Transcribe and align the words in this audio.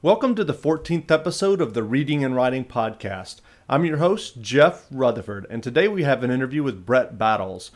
Welcome 0.00 0.36
to 0.36 0.44
the 0.44 0.54
14th 0.54 1.10
episode 1.10 1.60
of 1.60 1.74
the 1.74 1.82
Reading 1.82 2.22
and 2.24 2.36
Writing 2.36 2.64
Podcast. 2.64 3.40
I'm 3.68 3.84
your 3.84 3.96
host, 3.96 4.40
Jeff 4.40 4.86
Rutherford, 4.92 5.44
and 5.50 5.60
today 5.60 5.88
we 5.88 6.04
have 6.04 6.22
an 6.22 6.30
interview 6.30 6.62
with 6.62 6.86
Brett 6.86 7.18
Battles, 7.18 7.72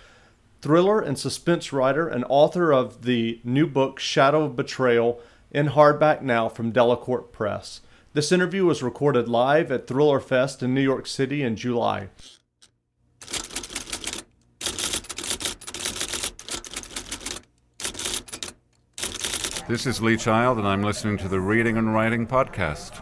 thriller 0.60 1.00
and 1.00 1.18
suspense 1.18 1.72
writer 1.72 2.06
and 2.06 2.24
author 2.28 2.72
of 2.72 3.02
the 3.02 3.40
new 3.42 3.66
book 3.66 3.98
Shadow 3.98 4.44
of 4.44 4.54
Betrayal 4.54 5.18
in 5.50 5.70
hardback 5.70 6.22
now 6.22 6.48
from 6.48 6.72
Delacorte 6.72 7.32
Press. 7.32 7.80
This 8.12 8.30
interview 8.30 8.66
was 8.66 8.84
recorded 8.84 9.28
live 9.28 9.72
at 9.72 9.88
Thriller 9.88 10.20
Fest 10.20 10.62
in 10.62 10.72
New 10.72 10.80
York 10.80 11.08
City 11.08 11.42
in 11.42 11.56
July. 11.56 12.10
This 19.72 19.86
is 19.86 20.02
Lee 20.02 20.18
Child, 20.18 20.58
and 20.58 20.68
I'm 20.68 20.82
listening 20.82 21.16
to 21.16 21.28
the 21.28 21.40
Reading 21.40 21.78
and 21.78 21.94
Writing 21.94 22.26
Podcast. 22.26 23.00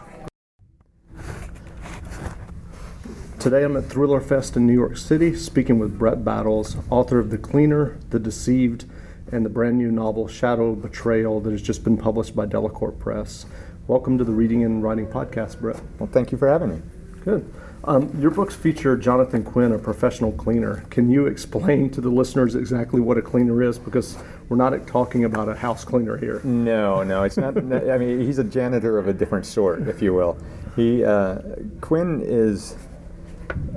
Today 3.39 3.65
I'm 3.65 3.75
at 3.75 3.87
Thriller 3.87 4.21
Fest 4.21 4.55
in 4.55 4.67
New 4.67 4.73
York 4.73 4.95
City 4.95 5.35
speaking 5.35 5.79
with 5.79 5.99
Brett 5.99 6.23
Battles, 6.23 6.77
author 6.89 7.19
of 7.19 7.29
The 7.29 7.37
Cleaner, 7.37 7.97
The 8.11 8.19
Deceived, 8.19 8.85
and 9.33 9.45
the 9.45 9.49
brand 9.49 9.79
new 9.79 9.91
novel 9.91 10.29
Shadow 10.29 10.73
Betrayal 10.73 11.41
that 11.41 11.51
has 11.51 11.61
just 11.61 11.83
been 11.83 11.97
published 11.97 12.37
by 12.37 12.45
Delacorte 12.45 12.97
Press. 12.99 13.45
Welcome 13.87 14.17
to 14.17 14.23
the 14.23 14.31
Reading 14.31 14.63
and 14.63 14.81
Writing 14.81 15.07
Podcast, 15.07 15.59
Brett. 15.59 15.81
Well, 15.99 16.07
thank 16.09 16.31
you 16.31 16.37
for 16.37 16.47
having 16.47 16.69
me. 16.69 16.81
Good. 17.25 17.53
Um, 17.83 18.15
your 18.21 18.29
books 18.29 18.53
feature 18.53 18.95
Jonathan 18.95 19.43
Quinn, 19.43 19.71
a 19.71 19.79
professional 19.79 20.31
cleaner. 20.33 20.83
Can 20.91 21.09
you 21.09 21.25
explain 21.25 21.89
to 21.91 22.01
the 22.01 22.09
listeners 22.09 22.53
exactly 22.53 23.01
what 23.01 23.17
a 23.17 23.23
cleaner 23.23 23.63
is? 23.63 23.79
Because 23.79 24.17
we're 24.49 24.57
not 24.57 24.85
talking 24.85 25.25
about 25.25 25.49
a 25.49 25.55
house 25.55 25.83
cleaner 25.83 26.15
here. 26.15 26.41
No, 26.43 27.01
no, 27.01 27.23
it's 27.23 27.37
not. 27.37 27.57
I 27.57 27.97
mean, 27.97 28.19
he's 28.19 28.37
a 28.37 28.43
janitor 28.43 28.99
of 28.99 29.07
a 29.07 29.13
different 29.13 29.47
sort, 29.47 29.87
if 29.87 29.99
you 29.99 30.13
will. 30.13 30.37
He 30.75 31.03
uh, 31.03 31.39
Quinn 31.81 32.21
is 32.23 32.75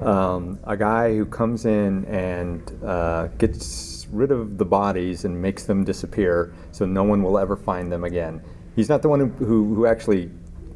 um, 0.02 0.58
a 0.64 0.76
guy 0.76 1.16
who 1.16 1.24
comes 1.24 1.64
in 1.64 2.04
and 2.04 2.84
uh, 2.84 3.28
gets 3.38 4.06
rid 4.10 4.30
of 4.30 4.58
the 4.58 4.66
bodies 4.66 5.24
and 5.24 5.40
makes 5.40 5.64
them 5.64 5.82
disappear, 5.82 6.52
so 6.72 6.84
no 6.84 7.04
one 7.04 7.22
will 7.22 7.38
ever 7.38 7.56
find 7.56 7.90
them 7.90 8.04
again. 8.04 8.42
He's 8.76 8.90
not 8.90 9.00
the 9.00 9.08
one 9.08 9.20
who, 9.20 9.26
who, 9.44 9.74
who 9.74 9.86
actually 9.86 10.30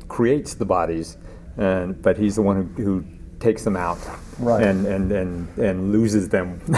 creates 0.09 0.55
the 0.55 0.65
bodies, 0.65 1.19
and, 1.57 2.01
but 2.01 2.17
he's 2.17 2.37
the 2.37 2.43
one 2.43 2.73
who, 2.77 2.83
who 2.83 3.05
takes 3.41 3.63
them 3.65 3.77
out 3.77 3.99
Right. 4.41 4.63
and, 4.65 4.87
and, 4.87 5.11
and, 5.13 5.59
and 5.59 5.93
loses 5.93 6.29
them 6.29 6.61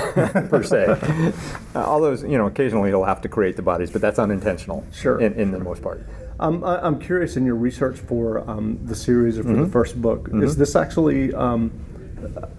per 0.50 0.62
se. 0.62 0.86
Uh, 0.86 1.32
although 1.78 2.12
you 2.14 2.38
know 2.38 2.46
occasionally 2.46 2.88
he'll 2.90 3.04
have 3.04 3.20
to 3.22 3.28
create 3.28 3.56
the 3.56 3.62
bodies, 3.62 3.90
but 3.90 4.00
that's 4.00 4.18
unintentional. 4.18 4.84
Sure. 4.92 5.20
In, 5.20 5.34
in 5.34 5.50
the 5.50 5.58
most 5.60 5.82
part. 5.82 6.04
Um, 6.38 6.64
I, 6.64 6.78
I'm 6.80 6.98
curious 6.98 7.36
in 7.36 7.44
your 7.44 7.54
research 7.56 7.98
for 7.98 8.48
um, 8.50 8.78
the 8.84 8.94
series 8.94 9.38
or 9.38 9.42
for 9.42 9.50
Mm-hmm. 9.50 9.62
the 9.64 9.68
first 9.68 10.00
book, 10.00 10.30
is 10.32 10.56
this 10.56 10.74
actually 10.74 11.34
um, 11.34 11.70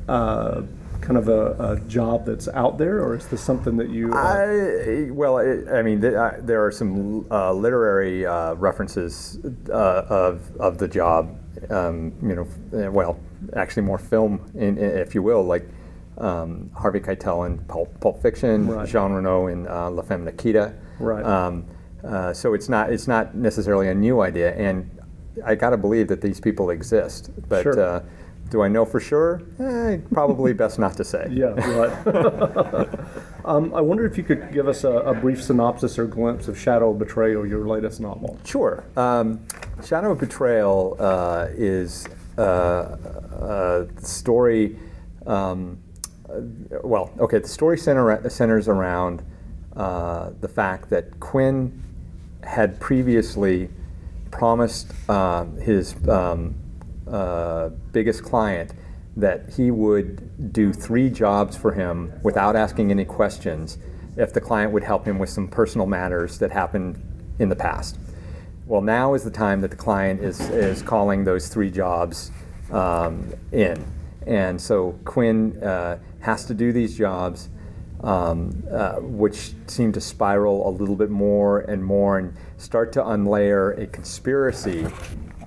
uh, 0.07 0.61
kind 1.01 1.17
of 1.17 1.29
a, 1.29 1.55
a 1.73 1.79
job 1.87 2.27
that's 2.27 2.47
out 2.49 2.77
there, 2.77 2.99
or 3.03 3.15
is 3.15 3.25
this 3.27 3.41
something 3.41 3.77
that 3.77 3.89
you? 3.89 4.13
Uh, 4.13 4.17
I, 4.17 5.09
well, 5.11 5.39
it, 5.39 5.67
I 5.67 5.81
mean, 5.81 5.99
th- 6.01 6.13
I, 6.13 6.37
there 6.41 6.63
are 6.63 6.71
some 6.71 7.25
uh, 7.31 7.51
literary 7.53 8.23
uh, 8.25 8.53
references 8.53 9.39
uh, 9.69 9.73
of, 9.73 10.55
of 10.57 10.77
the 10.77 10.87
job. 10.87 11.35
Um, 11.69 12.13
you 12.21 12.35
know, 12.35 12.89
well, 12.91 13.19
actually, 13.55 13.83
more 13.83 13.97
film, 13.97 14.49
in, 14.55 14.77
in- 14.77 14.97
if 14.97 15.13
you 15.15 15.21
will, 15.23 15.43
like 15.43 15.67
um, 16.17 16.69
Harvey 16.75 16.99
Keitel 16.99 17.45
in 17.47 17.57
Pulp, 17.65 17.99
Pulp 17.99 18.21
Fiction, 18.21 18.67
Right. 18.67 18.87
Jean 18.87 19.11
Reno 19.13 19.47
in 19.47 19.67
uh, 19.67 19.89
La 19.91 20.01
Femme 20.01 20.25
Nikita. 20.25 20.73
Right. 20.99 21.23
Um, 21.25 21.65
uh, 22.03 22.33
so 22.33 22.53
it's 22.53 22.67
not 22.69 22.91
it's 22.91 23.07
not 23.07 23.35
necessarily 23.35 23.87
a 23.89 23.93
new 23.95 24.21
idea, 24.21 24.53
and 24.55 24.89
I 25.45 25.55
got 25.55 25.69
to 25.69 25.77
believe 25.77 26.07
that 26.09 26.21
these 26.21 26.39
people 26.39 26.69
exist. 26.71 27.29
But 27.47 27.63
Sure. 27.63 27.79
uh, 27.79 28.03
do 28.51 28.61
I 28.61 28.67
know 28.67 28.85
for 28.85 28.99
sure? 28.99 29.41
Eh, 29.59 29.97
probably 30.13 30.53
best 30.53 30.77
not 30.77 30.97
to 30.97 31.05
say. 31.05 31.27
yeah, 31.31 31.47
right. 31.47 32.87
um, 33.45 33.73
I 33.73 33.79
wonder 33.79 34.05
if 34.05 34.17
you 34.17 34.23
could 34.23 34.51
give 34.51 34.67
us 34.67 34.83
a, 34.83 34.91
a 34.91 35.13
brief 35.13 35.41
synopsis 35.41 35.97
or 35.97 36.05
glimpse 36.05 36.49
of 36.49 36.59
Shadow 36.59 36.91
of 36.91 36.99
Betrayal, 36.99 37.47
your 37.47 37.65
latest 37.65 38.01
novel. 38.01 38.37
Sure. 38.45 38.83
Um, 38.97 39.39
Shadow 39.83 40.11
of 40.11 40.19
Betrayal 40.19 40.97
uh, 40.99 41.47
is 41.51 42.07
uh, 42.37 42.97
a 43.39 43.87
story. 44.01 44.77
Um, 45.25 45.79
uh, 46.29 46.41
well, 46.83 47.13
okay. 47.19 47.39
The 47.39 47.47
story 47.47 47.77
center, 47.77 48.29
centers 48.29 48.67
around 48.67 49.23
uh, 49.77 50.31
the 50.41 50.49
fact 50.49 50.89
that 50.89 51.19
Quinn 51.21 51.81
had 52.43 52.79
previously 52.81 53.69
promised 54.29 54.91
uh, 55.07 55.45
his 55.61 55.95
um, 56.09 56.55
uh, 57.11 57.69
biggest 57.91 58.23
client 58.23 58.73
that 59.17 59.49
he 59.49 59.71
would 59.71 60.53
do 60.53 60.71
three 60.71 61.09
jobs 61.09 61.57
for 61.57 61.73
him 61.73 62.13
without 62.23 62.55
asking 62.55 62.91
any 62.91 63.05
questions 63.05 63.77
if 64.17 64.33
the 64.33 64.41
client 64.41 64.71
would 64.71 64.83
help 64.83 65.05
him 65.05 65.19
with 65.19 65.29
some 65.29 65.47
personal 65.47 65.85
matters 65.87 66.37
that 66.39 66.51
happened 66.51 67.01
in 67.39 67.49
the 67.49 67.55
past. 67.55 67.97
Well, 68.65 68.81
now 68.81 69.13
is 69.13 69.23
the 69.23 69.31
time 69.31 69.61
that 69.61 69.71
the 69.71 69.77
client 69.77 70.21
is, 70.21 70.39
is 70.49 70.81
calling 70.81 71.25
those 71.25 71.49
three 71.49 71.69
jobs 71.69 72.31
um, 72.71 73.33
in. 73.51 73.83
And 74.25 74.61
so 74.61 74.97
Quinn 75.03 75.61
uh, 75.61 75.97
has 76.19 76.45
to 76.45 76.53
do 76.53 76.71
these 76.71 76.97
jobs, 76.97 77.49
um, 78.01 78.63
uh, 78.71 78.95
which 78.97 79.53
seem 79.67 79.91
to 79.93 80.01
spiral 80.01 80.69
a 80.69 80.71
little 80.71 80.95
bit 80.95 81.09
more 81.09 81.61
and 81.61 81.83
more 81.83 82.17
and 82.17 82.33
start 82.57 82.93
to 82.93 83.01
unlayer 83.01 83.77
a 83.77 83.87
conspiracy 83.87 84.87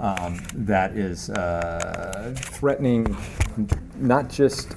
um, 0.01 0.41
that 0.55 0.93
is 0.97 1.31
uh, 1.31 2.35
threatening 2.37 3.17
not 3.97 4.29
just 4.29 4.77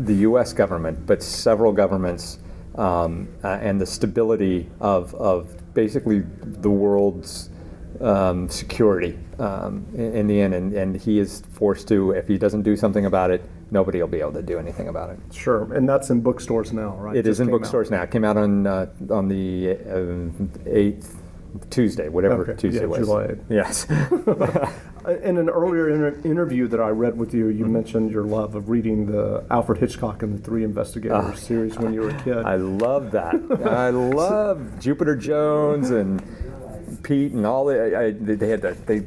the 0.00 0.14
U.S. 0.14 0.52
government, 0.52 1.06
but 1.06 1.22
several 1.22 1.72
governments 1.72 2.38
um, 2.76 3.28
uh, 3.44 3.48
and 3.60 3.80
the 3.80 3.86
stability 3.86 4.68
of, 4.80 5.14
of 5.14 5.74
basically 5.74 6.24
the 6.42 6.70
world's 6.70 7.50
um, 8.00 8.48
security 8.48 9.18
um, 9.38 9.86
in, 9.94 10.14
in 10.14 10.26
the 10.26 10.40
end. 10.40 10.54
And, 10.54 10.72
and 10.72 10.96
he 10.96 11.18
is 11.18 11.42
forced 11.52 11.86
to, 11.88 12.10
if 12.12 12.26
he 12.26 12.38
doesn't 12.38 12.62
do 12.62 12.76
something 12.76 13.06
about 13.06 13.30
it, 13.30 13.44
nobody 13.70 14.00
will 14.00 14.08
be 14.08 14.20
able 14.20 14.32
to 14.32 14.42
do 14.42 14.58
anything 14.58 14.88
about 14.88 15.10
it. 15.10 15.18
Sure, 15.32 15.72
and 15.74 15.88
that's 15.88 16.10
in 16.10 16.20
bookstores 16.20 16.72
now, 16.72 16.96
right? 16.96 17.16
It 17.16 17.26
is 17.26 17.40
in 17.40 17.46
came 17.46 17.54
out. 17.54 17.58
bookstores 17.58 17.90
now. 17.90 18.02
It 18.02 18.10
came 18.10 18.24
out 18.24 18.36
on 18.36 18.66
uh, 18.66 18.86
on 19.10 19.28
the 19.28 19.76
uh, 19.88 20.70
eighth 20.70 21.23
Tuesday, 21.70 22.08
whatever 22.08 22.42
Okay, 22.42 22.60
Tuesday 22.60 22.80
yeah, 22.80 22.86
was. 22.86 22.98
July 23.00 23.26
8th. 23.26 23.44
Yes. 23.48 23.86
Uh, 25.06 25.18
in 25.18 25.36
an 25.36 25.50
earlier 25.50 25.90
inter- 25.90 26.18
interview 26.24 26.66
that 26.66 26.80
I 26.80 26.88
read 26.88 27.18
with 27.18 27.34
you, 27.34 27.48
you 27.48 27.64
mm-hmm. 27.64 27.74
mentioned 27.74 28.10
your 28.10 28.22
love 28.22 28.54
of 28.54 28.70
reading 28.70 29.04
the 29.04 29.44
Alfred 29.50 29.78
Hitchcock 29.78 30.22
and 30.22 30.38
the 30.38 30.42
Three 30.42 30.64
Investigators 30.64 31.24
ah, 31.26 31.34
series 31.34 31.76
when 31.78 31.92
you 31.92 32.00
were 32.00 32.08
a 32.08 32.22
kid. 32.22 32.38
I 32.38 32.56
love 32.56 33.10
that. 33.10 33.34
I 33.66 33.90
love 33.90 34.80
Jupiter 34.80 35.14
Jones 35.14 35.90
and 35.90 36.22
Pete 37.02 37.32
and 37.32 37.44
all 37.44 37.66
the. 37.66 37.94
I, 37.94 38.10
they 38.12 38.48
had 38.48 38.62
the 38.62 38.72
they 38.86 39.02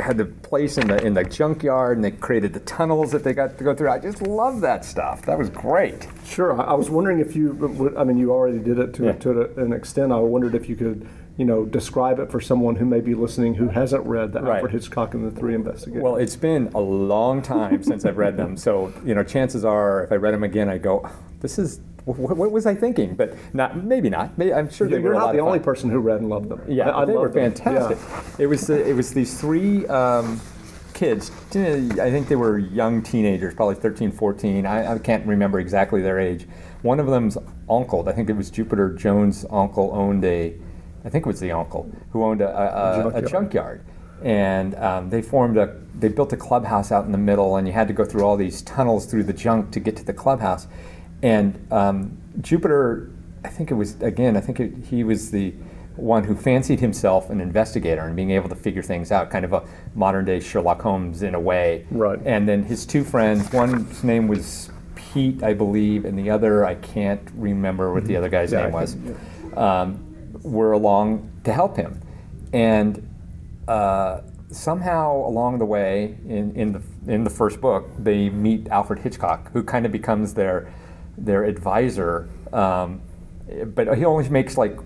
had 0.00 0.16
the 0.16 0.24
place 0.24 0.78
in 0.78 0.86
the 0.88 1.04
in 1.04 1.14
the 1.14 1.24
junkyard 1.24 1.98
and 1.98 2.04
they 2.04 2.10
created 2.10 2.52
the 2.52 2.60
tunnels 2.60 3.12
that 3.12 3.24
they 3.24 3.32
got 3.32 3.58
to 3.58 3.64
go 3.64 3.74
through. 3.74 3.90
I 3.90 3.98
just 3.98 4.22
love 4.22 4.60
that 4.62 4.84
stuff. 4.84 5.22
That 5.26 5.38
was 5.38 5.50
great. 5.50 6.06
Sure. 6.24 6.60
I 6.60 6.74
was 6.74 6.90
wondering 6.90 7.20
if 7.20 7.36
you, 7.36 7.52
would- 7.52 7.96
I 7.96 8.04
mean, 8.04 8.18
you 8.18 8.32
already 8.32 8.58
did 8.58 8.78
it 8.78 8.94
to, 8.94 9.06
Yeah. 9.06 9.12
to 9.12 9.60
an 9.60 9.72
extent. 9.72 10.12
I 10.12 10.16
wondered 10.16 10.54
if 10.54 10.68
you 10.68 10.76
could, 10.76 11.06
you 11.38 11.44
know, 11.44 11.64
describe 11.64 12.18
it 12.18 12.30
for 12.32 12.40
someone 12.40 12.74
who 12.76 12.84
may 12.84 13.00
be 13.00 13.14
listening 13.14 13.54
who 13.54 13.68
hasn't 13.68 14.04
read 14.04 14.32
the 14.32 14.42
Right. 14.42 14.56
Alfred 14.56 14.72
Hitchcock 14.72 15.14
and 15.14 15.24
the 15.24 15.30
Three 15.30 15.54
Investigators. 15.54 16.02
Well, 16.02 16.16
it's 16.16 16.34
been 16.36 16.68
a 16.74 16.80
long 16.80 17.40
time 17.42 17.82
since 17.84 18.04
I've 18.04 18.18
read 18.18 18.36
them, 18.36 18.56
so 18.56 18.92
you 19.04 19.14
know, 19.14 19.22
chances 19.22 19.64
are, 19.64 20.02
if 20.02 20.12
I 20.12 20.16
read 20.16 20.34
them 20.34 20.42
again, 20.42 20.68
I 20.68 20.78
go, 20.78 21.08
"This 21.40 21.58
is 21.58 21.78
what, 22.04 22.36
what 22.36 22.50
was 22.50 22.66
I 22.66 22.74
thinking?" 22.74 23.14
But 23.14 23.36
not, 23.54 23.76
maybe 23.84 24.10
not. 24.10 24.36
Maybe, 24.36 24.52
I'm 24.52 24.68
sure 24.68 24.88
they 24.88 24.94
you're 24.96 25.10
were 25.10 25.14
a 25.14 25.18
not 25.18 25.32
the 25.32 25.38
only 25.38 25.60
person 25.60 25.90
who 25.90 26.00
read 26.00 26.20
and 26.20 26.28
loved 26.28 26.48
them. 26.48 26.60
Yeah, 26.66 26.90
I, 26.90 27.02
I 27.02 27.04
they 27.04 27.12
were 27.12 27.28
them. 27.28 27.52
fantastic. 27.54 27.98
Yeah. 28.00 28.44
It 28.44 28.46
was 28.46 28.68
uh, 28.68 28.74
it 28.74 28.94
was 28.94 29.14
these 29.14 29.40
three 29.40 29.86
um, 29.86 30.40
kids. 30.92 31.30
I 31.54 32.10
think 32.10 32.26
they 32.26 32.34
were 32.36 32.58
young 32.58 33.00
teenagers, 33.00 33.54
probably 33.54 33.76
13, 33.76 34.10
14. 34.10 34.66
I, 34.66 34.94
I 34.94 34.98
can't 34.98 35.24
remember 35.24 35.60
exactly 35.60 36.02
their 36.02 36.18
age. 36.18 36.48
One 36.82 36.98
of 36.98 37.06
them's 37.06 37.38
uncle. 37.70 38.08
I 38.08 38.12
think 38.12 38.28
it 38.28 38.36
was 38.36 38.50
Jupiter 38.50 38.92
Jones' 38.94 39.46
uncle 39.50 39.90
owned 39.94 40.24
a. 40.24 40.56
I 41.08 41.10
think 41.10 41.24
it 41.24 41.28
was 41.28 41.40
the 41.40 41.52
uncle 41.52 41.90
who 42.12 42.22
owned 42.22 42.42
a, 42.42 42.48
a, 42.50 43.08
a, 43.08 43.08
a 43.14 43.22
Junkyard. 43.22 43.80
and 44.22 44.74
um, 44.74 45.08
they 45.08 45.22
formed 45.22 45.56
a. 45.56 45.74
They 45.98 46.08
built 46.08 46.34
a 46.34 46.36
clubhouse 46.36 46.92
out 46.92 47.06
in 47.06 47.12
the 47.12 47.18
middle, 47.18 47.56
and 47.56 47.66
you 47.66 47.72
had 47.72 47.88
to 47.88 47.94
go 47.94 48.04
through 48.04 48.24
all 48.24 48.36
these 48.36 48.60
tunnels 48.60 49.06
through 49.06 49.22
the 49.24 49.32
junk 49.32 49.70
to 49.72 49.80
get 49.80 49.96
to 49.96 50.04
the 50.04 50.12
clubhouse. 50.12 50.66
And 51.22 51.66
um, 51.72 52.18
Jupiter, 52.42 53.10
I 53.42 53.48
think 53.48 53.70
it 53.70 53.74
was 53.74 54.00
again. 54.02 54.36
I 54.36 54.40
think 54.40 54.60
it, 54.60 54.72
he 54.90 55.02
was 55.02 55.30
the 55.30 55.54
one 55.96 56.24
who 56.24 56.36
fancied 56.36 56.78
himself 56.78 57.30
an 57.30 57.40
investigator 57.40 58.02
and 58.02 58.14
being 58.14 58.30
able 58.32 58.50
to 58.50 58.54
figure 58.54 58.82
things 58.82 59.10
out, 59.10 59.30
kind 59.30 59.46
of 59.46 59.52
a 59.54 59.64
modern 59.94 60.26
day 60.26 60.40
Sherlock 60.40 60.82
Holmes 60.82 61.22
in 61.22 61.34
a 61.34 61.40
way. 61.40 61.86
Right. 61.90 62.20
And 62.26 62.46
then 62.46 62.62
his 62.64 62.84
two 62.86 63.02
friends, 63.02 63.50
one's 63.52 64.04
name 64.04 64.28
was 64.28 64.70
Pete, 64.94 65.42
I 65.42 65.54
believe, 65.54 66.04
and 66.04 66.16
the 66.18 66.28
other 66.30 66.64
I 66.66 66.74
can't 66.76 67.26
remember 67.34 67.92
what 67.94 68.04
the 68.04 68.14
other 68.16 68.28
guy's 68.28 68.52
Yeah, 68.52 68.64
name 68.64 68.72
was. 68.72 68.94
Um, 69.56 70.04
were 70.50 70.72
along 70.72 71.30
to 71.44 71.52
help 71.52 71.76
him, 71.76 72.00
and 72.52 73.06
uh, 73.66 74.20
somehow 74.50 75.14
along 75.14 75.58
the 75.58 75.64
way 75.64 76.16
in, 76.26 76.54
in 76.56 76.72
the 76.72 76.82
in 77.12 77.24
the 77.24 77.30
first 77.30 77.60
book 77.60 77.88
they 77.98 78.30
meet 78.30 78.68
Alfred 78.68 78.98
Hitchcock, 79.00 79.50
who 79.52 79.62
kind 79.62 79.84
of 79.86 79.92
becomes 79.92 80.34
their 80.34 80.72
their 81.16 81.44
advisor. 81.44 82.28
Um, 82.52 83.00
but 83.74 83.96
he 83.96 84.04
only 84.04 84.28
makes 84.28 84.56
like 84.58 84.76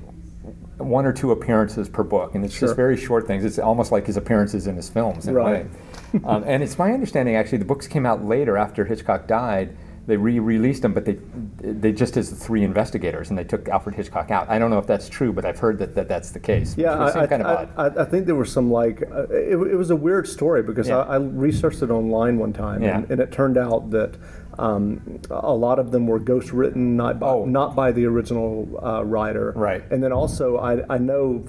one 0.78 1.04
or 1.04 1.12
two 1.12 1.30
appearances 1.32 1.88
per 1.88 2.02
book, 2.02 2.34
and 2.34 2.44
it's 2.44 2.54
Sure. 2.54 2.68
just 2.68 2.76
very 2.76 2.96
short 2.96 3.26
things. 3.26 3.44
It's 3.44 3.58
almost 3.58 3.92
like 3.92 4.06
his 4.06 4.16
appearances 4.16 4.66
in 4.66 4.74
his 4.76 4.88
films 4.88 5.26
in 5.28 5.34
Right. 5.34 5.66
a 6.14 6.18
way. 6.18 6.20
um, 6.24 6.42
and 6.46 6.62
it's 6.62 6.78
my 6.78 6.92
understanding 6.92 7.36
actually 7.36 7.58
the 7.58 7.64
books 7.64 7.86
came 7.86 8.04
out 8.06 8.24
later 8.24 8.56
after 8.56 8.84
Hitchcock 8.84 9.26
died. 9.26 9.76
They 10.04 10.16
re-released 10.16 10.82
them, 10.82 10.94
but 10.94 11.04
they 11.04 11.18
they 11.60 11.92
just 11.92 12.16
as 12.16 12.30
the 12.30 12.36
three 12.36 12.64
investigators, 12.64 13.30
and 13.30 13.38
they 13.38 13.44
took 13.44 13.68
Alfred 13.68 13.94
Hitchcock 13.94 14.32
out. 14.32 14.48
I 14.50 14.58
don't 14.58 14.70
know 14.70 14.78
if 14.78 14.86
that's 14.86 15.08
true, 15.08 15.32
but 15.32 15.44
I've 15.44 15.60
heard 15.60 15.78
that, 15.78 15.94
that 15.94 16.08
that's 16.08 16.30
the 16.32 16.40
case. 16.40 16.76
Yeah, 16.76 17.04
which 17.04 17.14
I, 17.14 17.26
kind 17.28 17.42
I, 17.44 17.52
of. 17.54 17.96
I, 17.98 18.02
I 18.02 18.04
think 18.04 18.26
there 18.26 18.34
was 18.34 18.50
some 18.50 18.68
like 18.70 19.02
uh, 19.02 19.28
it, 19.28 19.54
it 19.54 19.76
was 19.76 19.90
a 19.90 19.96
weird 19.96 20.26
story 20.26 20.62
because 20.64 20.88
Yeah. 20.88 20.98
I, 20.98 21.14
I 21.14 21.16
researched 21.18 21.82
it 21.82 21.90
online 21.90 22.36
one 22.38 22.52
time, 22.52 22.82
Yeah. 22.82 22.98
and, 22.98 23.10
and 23.12 23.20
it 23.20 23.30
turned 23.30 23.56
out 23.56 23.90
that 23.90 24.16
um, 24.58 25.20
a 25.30 25.52
lot 25.54 25.78
of 25.78 25.90
them 25.92 26.06
were 26.06 26.18
ghost 26.18 26.52
written, 26.52 26.96
not 26.96 27.18
by, 27.18 27.28
Oh. 27.28 27.44
not 27.44 27.74
by 27.74 27.90
the 27.92 28.04
original 28.06 28.68
uh, 28.84 29.02
writer. 29.04 29.52
Right. 29.56 29.82
And 29.90 30.02
then 30.02 30.12
also, 30.12 30.58
I, 30.58 30.84
I 30.94 30.98
know 30.98 31.44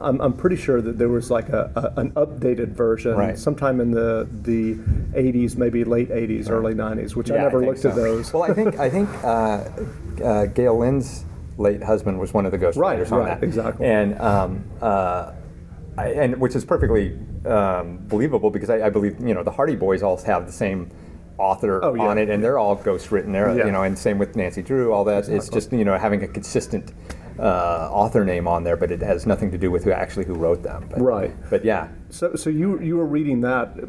I'm, 0.00 0.20
I'm 0.20 0.32
pretty 0.32 0.56
sure 0.56 0.80
that 0.80 0.98
there 0.98 1.08
was 1.08 1.30
like 1.30 1.48
a, 1.50 1.70
a 1.96 2.00
an 2.00 2.12
updated 2.12 2.68
version 2.68 3.14
Right. 3.16 3.38
sometime 3.38 3.80
in 3.80 3.90
the 3.90 4.26
the 4.42 4.74
80s, 5.14 5.56
maybe 5.56 5.84
late 5.84 6.08
80s, 6.10 6.50
early 6.50 6.74
90s, 6.74 7.14
which 7.14 7.30
I 7.30 7.36
never 7.36 7.60
think 7.60 7.72
looked 7.74 7.84
at 7.84 7.94
those. 7.94 8.32
Well, 8.32 8.42
I 8.42 8.52
think 8.54 8.78
I 8.78 8.88
think 8.90 9.08
uh, 9.22 9.64
uh, 10.24 10.46
Gayle 10.46 10.78
Lynds's 10.78 11.24
late 11.58 11.82
husband 11.82 12.18
was 12.18 12.32
one 12.34 12.44
of 12.46 12.52
the 12.52 12.58
ghostwriters 12.58 12.76
Right, 13.10 13.12
on 13.12 13.18
right, 13.20 13.40
that. 13.40 13.42
exactly. 13.44 13.86
And 13.86 14.18
um, 14.20 14.64
uh, 14.80 15.32
I, 15.98 16.08
and 16.08 16.38
which 16.40 16.54
is 16.54 16.64
perfectly 16.64 17.18
um, 17.46 17.98
believable 18.08 18.50
because 18.50 18.68
I, 18.70 18.86
I 18.86 18.90
believe 18.90 19.18
you 19.20 19.34
know 19.34 19.42
the 19.42 19.50
Hardy 19.50 19.76
Boys 19.76 20.02
all 20.02 20.16
have 20.18 20.46
the 20.46 20.52
same 20.52 20.90
author 21.38 21.84
Oh, 21.84 21.94
yeah. 21.94 22.02
on 22.06 22.18
it, 22.18 22.28
and 22.30 22.42
they're 22.42 22.58
all 22.58 22.74
ghost 22.74 23.10
written. 23.12 23.32
There, 23.32 23.54
Yeah. 23.56 23.66
you 23.66 23.72
know, 23.72 23.82
and 23.82 23.96
same 23.98 24.18
with 24.18 24.36
Nancy 24.36 24.62
Drew. 24.62 24.92
All 24.92 25.04
that 25.04 25.28
it's 25.28 25.48
just 25.48 25.72
you 25.72 25.84
know 25.84 25.96
having 25.98 26.22
a 26.22 26.28
consistent. 26.28 26.92
Uh, 27.38 27.90
author 27.92 28.24
name 28.24 28.48
on 28.48 28.64
there, 28.64 28.78
but 28.78 28.90
it 28.90 29.02
has 29.02 29.26
nothing 29.26 29.50
to 29.50 29.58
do 29.58 29.70
with 29.70 29.84
who 29.84 29.92
actually 29.92 30.24
who 30.24 30.32
wrote 30.32 30.62
them. 30.62 30.86
But, 30.88 31.02
Right. 31.02 31.34
But 31.50 31.66
yeah, 31.66 31.88
So, 32.08 32.34
so 32.34 32.48
you 32.48 32.80
you 32.80 32.96
were 32.96 33.04
reading 33.04 33.42
that. 33.42 33.76
Was 33.76 33.86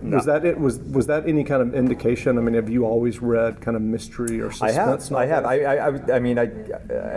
No. 0.00 0.20
that 0.32 0.44
it? 0.44 0.60
Was 0.60 0.78
was 0.78 1.08
that 1.08 1.28
any 1.28 1.42
kind 1.42 1.60
of 1.60 1.74
indication? 1.74 2.38
I 2.38 2.40
mean, 2.40 2.54
have 2.54 2.68
you 2.70 2.84
always 2.86 3.20
read 3.20 3.60
kind 3.60 3.76
of 3.76 3.82
mystery 3.82 4.40
or 4.40 4.46
I 4.46 4.70
suspense? 4.70 5.08
have. 5.08 5.18
I 5.18 5.26
have. 5.26 5.44
I, 5.44 5.54
I, 5.64 5.88
I, 5.88 6.14
I 6.14 6.18
mean, 6.20 6.38
I, 6.38 6.52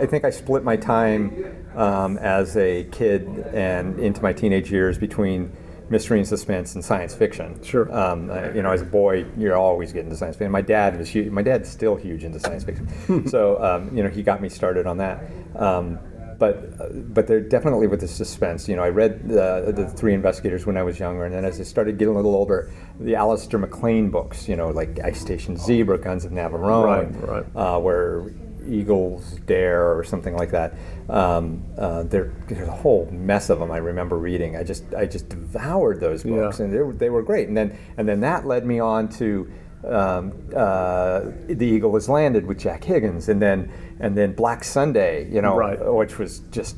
I 0.00 0.06
think 0.06 0.24
I 0.24 0.30
split 0.30 0.64
my 0.64 0.74
time 0.74 1.32
um, 1.76 2.18
as 2.18 2.56
a 2.56 2.82
kid 2.90 3.28
and 3.54 4.00
into 4.00 4.20
my 4.20 4.32
teenage 4.32 4.72
years 4.72 4.98
between 4.98 5.52
mystery 5.90 6.18
and 6.18 6.26
suspense 6.28 6.74
and 6.74 6.84
science 6.84 7.14
fiction. 7.14 7.62
Sure. 7.62 7.90
Um, 7.96 8.28
you 8.54 8.62
know, 8.62 8.70
as 8.72 8.82
a 8.82 8.84
boy, 8.86 9.24
you're 9.36 9.56
always 9.56 9.92
getting 9.92 10.06
into 10.08 10.18
science 10.18 10.36
fiction. 10.36 10.52
My 10.52 10.60
dad 10.62 10.98
was 10.98 11.08
huge. 11.08 11.30
My 11.30 11.42
dad's 11.42 11.68
still 11.68 11.96
huge 11.96 12.24
into 12.24 12.38
science 12.40 12.64
fiction. 12.64 13.26
so, 13.28 13.62
um, 13.62 13.96
you 13.96 14.02
know, 14.02 14.08
he 14.10 14.22
got 14.22 14.42
me 14.42 14.48
started 14.48 14.86
on 14.86 14.98
that. 14.98 15.24
Um, 15.56 15.98
but, 16.38 16.72
uh, 16.80 16.88
but 16.92 17.26
there 17.26 17.40
definitely 17.40 17.88
with 17.88 18.00
the 18.00 18.06
suspense. 18.06 18.68
You 18.68 18.76
know, 18.76 18.84
I 18.84 18.90
read 18.90 19.28
the, 19.28 19.72
the 19.74 19.88
Three 19.88 20.14
Investigators 20.14 20.66
when 20.66 20.76
I 20.76 20.84
was 20.84 20.96
younger, 21.00 21.24
and 21.24 21.34
then 21.34 21.44
as 21.44 21.58
I 21.58 21.64
started 21.64 21.98
getting 21.98 22.14
a 22.14 22.16
little 22.16 22.36
older, 22.36 22.70
the 23.00 23.16
Alistair 23.16 23.58
MacLean 23.58 24.08
books. 24.10 24.48
You 24.48 24.54
know, 24.54 24.68
like 24.68 25.00
Ice 25.02 25.20
Station 25.20 25.56
Zebra, 25.56 25.98
Guns 25.98 26.24
of 26.24 26.30
Navarone, 26.30 27.20
Right, 27.26 27.28
right. 27.28 27.56
uh, 27.56 27.80
where 27.80 28.30
eagles 28.68 29.38
dare 29.46 29.96
or 29.96 30.04
something 30.04 30.36
like 30.36 30.50
that. 30.50 30.74
Um, 31.08 31.64
uh, 31.78 32.02
there, 32.04 32.32
there's 32.48 32.68
a 32.68 32.72
whole 32.72 33.06
mess 33.10 33.50
of 33.50 33.58
them. 33.58 33.70
I 33.70 33.78
remember 33.78 34.18
reading. 34.18 34.56
I 34.56 34.62
just 34.62 34.84
I 34.94 35.06
just 35.06 35.28
devoured 35.28 36.00
those 36.00 36.22
books, 36.22 36.58
Yeah. 36.58 36.64
and 36.64 36.74
they 36.74 36.78
were, 36.80 36.92
they 36.92 37.10
were 37.10 37.22
great. 37.22 37.48
And 37.48 37.56
then 37.56 37.76
and 37.96 38.08
then 38.08 38.20
that 38.20 38.46
led 38.46 38.64
me 38.66 38.78
on 38.80 39.08
to. 39.20 39.50
Um, 39.86 40.32
uh, 40.56 41.20
the 41.46 41.64
Eagle 41.64 41.94
has 41.94 42.08
landed 42.08 42.44
with 42.46 42.58
Jack 42.58 42.82
Higgins, 42.82 43.28
and 43.28 43.40
then 43.40 43.70
and 44.00 44.18
then 44.18 44.32
Black 44.34 44.64
Sunday, 44.64 45.30
you 45.30 45.40
know, 45.40 45.56
Right. 45.56 45.78
which 45.94 46.18
was 46.18 46.40
just 46.50 46.76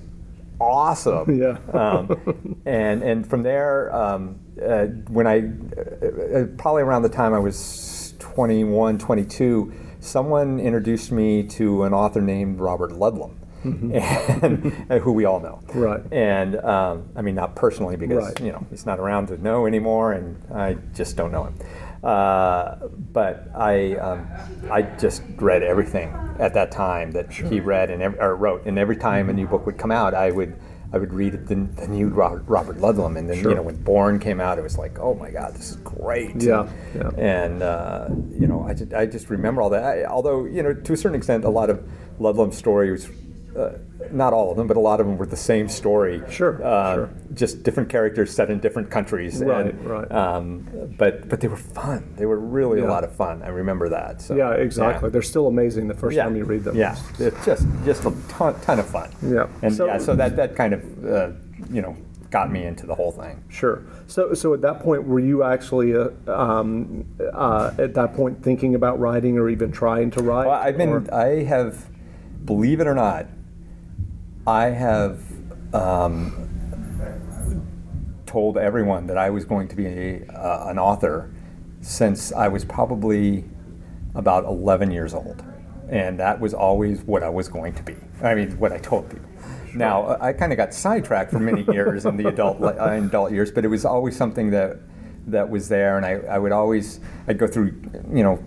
awesome. 0.60 1.34
Yeah. 1.40 1.56
um, 1.72 2.60
and 2.66 3.02
and 3.02 3.26
from 3.26 3.42
there, 3.42 3.90
um, 3.94 4.38
uh, 4.62 4.84
when 5.08 5.26
I 5.26 5.38
uh, 5.40 6.44
probably 6.58 6.82
around 6.82 7.02
the 7.02 7.08
time 7.08 7.32
I 7.32 7.38
was 7.38 8.14
21, 8.18 8.98
22, 8.98 9.72
someone 10.00 10.58
introduced 10.60 11.12
me 11.12 11.42
to 11.44 11.84
an 11.84 11.92
author 11.94 12.20
named 12.20 12.58
Robert 12.60 12.90
Ludlum. 12.92 13.36
and, 13.62 14.72
and 14.88 15.02
who 15.02 15.12
we 15.12 15.26
all 15.26 15.38
know, 15.38 15.60
Mm-hmm. 15.68 15.78
Right. 15.80 16.00
And 16.10 16.56
um, 16.64 17.10
I 17.14 17.20
mean, 17.20 17.34
not 17.34 17.54
personally 17.56 17.94
because 17.96 18.24
Right. 18.28 18.40
you 18.40 18.52
know 18.52 18.66
he's 18.70 18.86
not 18.86 18.98
around 18.98 19.26
to 19.26 19.36
know 19.36 19.66
anymore, 19.66 20.14
and 20.14 20.40
I 20.54 20.78
just 20.94 21.14
don't 21.16 21.30
know 21.30 21.44
him. 21.44 21.54
Uh, 22.02 22.76
but 23.12 23.50
I, 23.54 23.96
um, 23.96 24.26
I 24.70 24.80
just 24.80 25.22
read 25.36 25.62
everything 25.62 26.08
at 26.38 26.54
that 26.54 26.70
time 26.72 27.10
that 27.10 27.30
he 27.30 27.60
read 27.60 27.90
and 27.90 28.00
ev- 28.02 28.16
or 28.18 28.34
wrote, 28.34 28.64
and 28.64 28.78
every 28.78 28.96
time 28.96 29.28
a 29.28 29.34
new 29.34 29.46
book 29.46 29.66
would 29.66 29.76
come 29.76 29.90
out, 29.90 30.14
I 30.14 30.30
would, 30.30 30.56
I 30.92 30.98
would 30.98 31.12
read 31.14 31.32
the, 31.46 31.54
the 31.54 31.86
new 31.88 32.08
Robert, 32.08 32.42
Robert 32.46 32.78
Ludlum, 32.78 33.16
and 33.16 33.28
then 33.30 33.40
Sure. 33.40 33.50
you 33.50 33.56
know 33.56 33.62
when 33.62 33.76
Bourne 33.82 34.18
came 34.18 34.40
out, 34.40 34.58
it 34.58 34.62
was 34.62 34.76
like, 34.76 34.98
oh 34.98 35.14
my 35.14 35.30
God, 35.30 35.54
this 35.54 35.70
is 35.70 35.76
great. 35.76 36.34
Yeah, 36.42 36.68
yeah. 36.94 37.10
And 37.16 37.62
uh, 37.62 38.08
you 38.30 38.46
know, 38.48 38.64
I 38.64 38.74
just, 38.74 38.92
I 38.92 39.06
just 39.06 39.30
remember 39.30 39.62
all 39.62 39.70
that. 39.70 39.84
I, 39.84 40.04
although 40.04 40.44
you 40.46 40.62
know, 40.62 40.74
to 40.74 40.92
a 40.92 40.96
certain 40.96 41.16
extent, 41.16 41.44
a 41.44 41.48
lot 41.50 41.70
of 41.70 41.88
Ludlum's 42.18 42.56
story 42.56 42.90
was. 42.90 43.08
Uh, 43.56 43.78
not 44.10 44.32
all 44.32 44.50
of 44.50 44.56
them, 44.56 44.66
but 44.66 44.76
a 44.76 44.80
lot 44.80 45.00
of 45.00 45.06
them 45.06 45.16
were 45.18 45.26
the 45.26 45.36
same 45.36 45.68
story. 45.68 46.22
Sure, 46.30 46.60
Uh, 46.64 46.94
sure. 46.94 47.10
Just 47.34 47.62
different 47.62 47.88
characters 47.88 48.30
set 48.34 48.50
in 48.50 48.58
different 48.60 48.90
countries. 48.90 49.42
Right, 49.42 49.66
and, 49.66 49.84
right. 49.84 50.10
Um, 50.10 50.66
but 50.98 51.28
but 51.28 51.40
they 51.40 51.48
were 51.48 51.56
fun. 51.56 52.14
They 52.16 52.26
were 52.26 52.38
really 52.38 52.80
Yeah. 52.80 52.86
a 52.86 52.90
lot 52.90 53.04
of 53.04 53.12
fun. 53.12 53.42
I 53.42 53.48
remember 53.48 53.88
that. 53.90 54.20
So, 54.22 54.34
yeah, 54.34 54.52
exactly. 54.52 55.08
yeah. 55.08 55.12
They're 55.12 55.22
still 55.22 55.46
amazing 55.46 55.88
the 55.88 55.94
first 55.94 56.16
Yeah. 56.16 56.24
time 56.24 56.36
you 56.36 56.44
read 56.44 56.64
them. 56.64 56.76
Yeah, 56.76 56.96
it's 57.18 57.44
just 57.44 57.66
just 57.84 58.04
a 58.04 58.12
ton, 58.28 58.54
ton 58.62 58.78
of 58.78 58.86
fun. 58.86 59.10
Yeah. 59.22 59.46
and 59.62 59.72
So- 59.74 59.86
yeah, 59.86 59.98
so 59.98 60.14
that 60.16 60.36
that 60.36 60.56
kind 60.56 60.74
of 60.74 60.82
uh, 61.04 61.28
you 61.70 61.82
know 61.82 61.94
got 62.30 62.50
me 62.52 62.64
into 62.64 62.86
the 62.86 62.94
whole 62.94 63.10
thing. 63.10 63.42
Sure. 63.48 63.82
So, 64.06 64.34
so 64.34 64.54
at 64.54 64.60
that 64.60 64.78
point, 64.80 65.04
were 65.04 65.18
you 65.18 65.42
actually 65.42 65.96
uh, 65.96 66.10
um, 66.28 67.04
uh, 67.32 67.72
at 67.76 67.94
that 67.94 68.14
point 68.14 68.40
thinking 68.40 68.76
about 68.76 69.00
writing 69.00 69.36
or 69.36 69.48
even 69.48 69.72
trying 69.72 70.10
to 70.12 70.22
write? 70.22 70.46
Well, 70.46 70.54
I've 70.54 70.78
been. 70.78 70.90
or- 70.90 71.04
I 71.12 71.42
have, 71.42 71.86
believe 72.44 72.78
it 72.80 72.86
or 72.86 72.94
not, 72.94 73.26
I 74.46 74.66
have 74.66 75.22
um, 75.74 76.50
told 78.26 78.56
everyone 78.56 79.06
that 79.08 79.18
I 79.18 79.30
was 79.30 79.44
going 79.44 79.68
to 79.68 79.76
be 79.76 79.86
a, 79.86 80.26
uh, 80.32 80.66
an 80.68 80.78
author 80.78 81.30
since 81.80 82.32
I 82.32 82.48
was 82.48 82.64
probably 82.64 83.44
about 84.14 84.44
11 84.44 84.90
years 84.90 85.14
old. 85.14 85.42
And 85.88 86.18
that 86.20 86.40
was 86.40 86.54
always 86.54 87.02
what 87.02 87.22
I 87.22 87.28
was 87.28 87.48
going 87.48 87.74
to 87.74 87.82
be. 87.82 87.96
I 88.22 88.34
mean, 88.34 88.58
what 88.58 88.72
I 88.72 88.78
told 88.78 89.10
people. 89.10 89.28
Now, 89.74 90.16
I 90.20 90.32
kind 90.32 90.52
of 90.52 90.56
got 90.56 90.74
sidetracked 90.74 91.30
for 91.30 91.38
many 91.38 91.62
years 91.72 92.04
in 92.04 92.16
the 92.16 92.28
adult, 92.28 92.60
uh, 92.62 92.92
in 92.92 93.06
adult 93.06 93.32
years, 93.32 93.50
but 93.50 93.64
it 93.64 93.68
was 93.68 93.84
always 93.84 94.16
something 94.16 94.50
that, 94.50 94.78
that 95.26 95.48
was 95.48 95.68
there. 95.68 95.96
And 95.96 96.06
I, 96.06 96.12
I 96.28 96.38
would 96.38 96.52
always, 96.52 97.00
I'd 97.28 97.38
go 97.38 97.46
through, 97.46 97.80
you 98.12 98.22
know, 98.22 98.42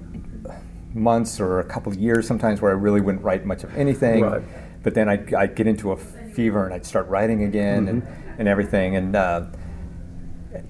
months 0.94 1.40
or 1.40 1.60
a 1.60 1.64
couple 1.64 1.92
of 1.92 2.00
years 2.00 2.28
sometimes 2.28 2.62
where 2.62 2.72
I 2.72 2.76
really 2.76 3.02
wouldn't 3.02 3.24
write 3.24 3.46
much 3.46 3.64
of 3.64 3.76
anything. 3.76 4.24
Right. 4.24 4.44
But 4.84 4.94
then 4.94 5.10
I'd, 5.10 5.34
I'd 5.34 5.56
get 5.56 5.66
into 5.68 5.92
a 5.92 5.98
fever 5.98 6.66
and 6.66 6.74
I'd 6.74 6.86
start 6.86 7.08
writing 7.08 7.44
again 7.44 7.88
and, 7.88 8.04
and 8.38 8.48
everything. 8.48 8.96
And, 8.96 9.16
uh, 9.16 9.46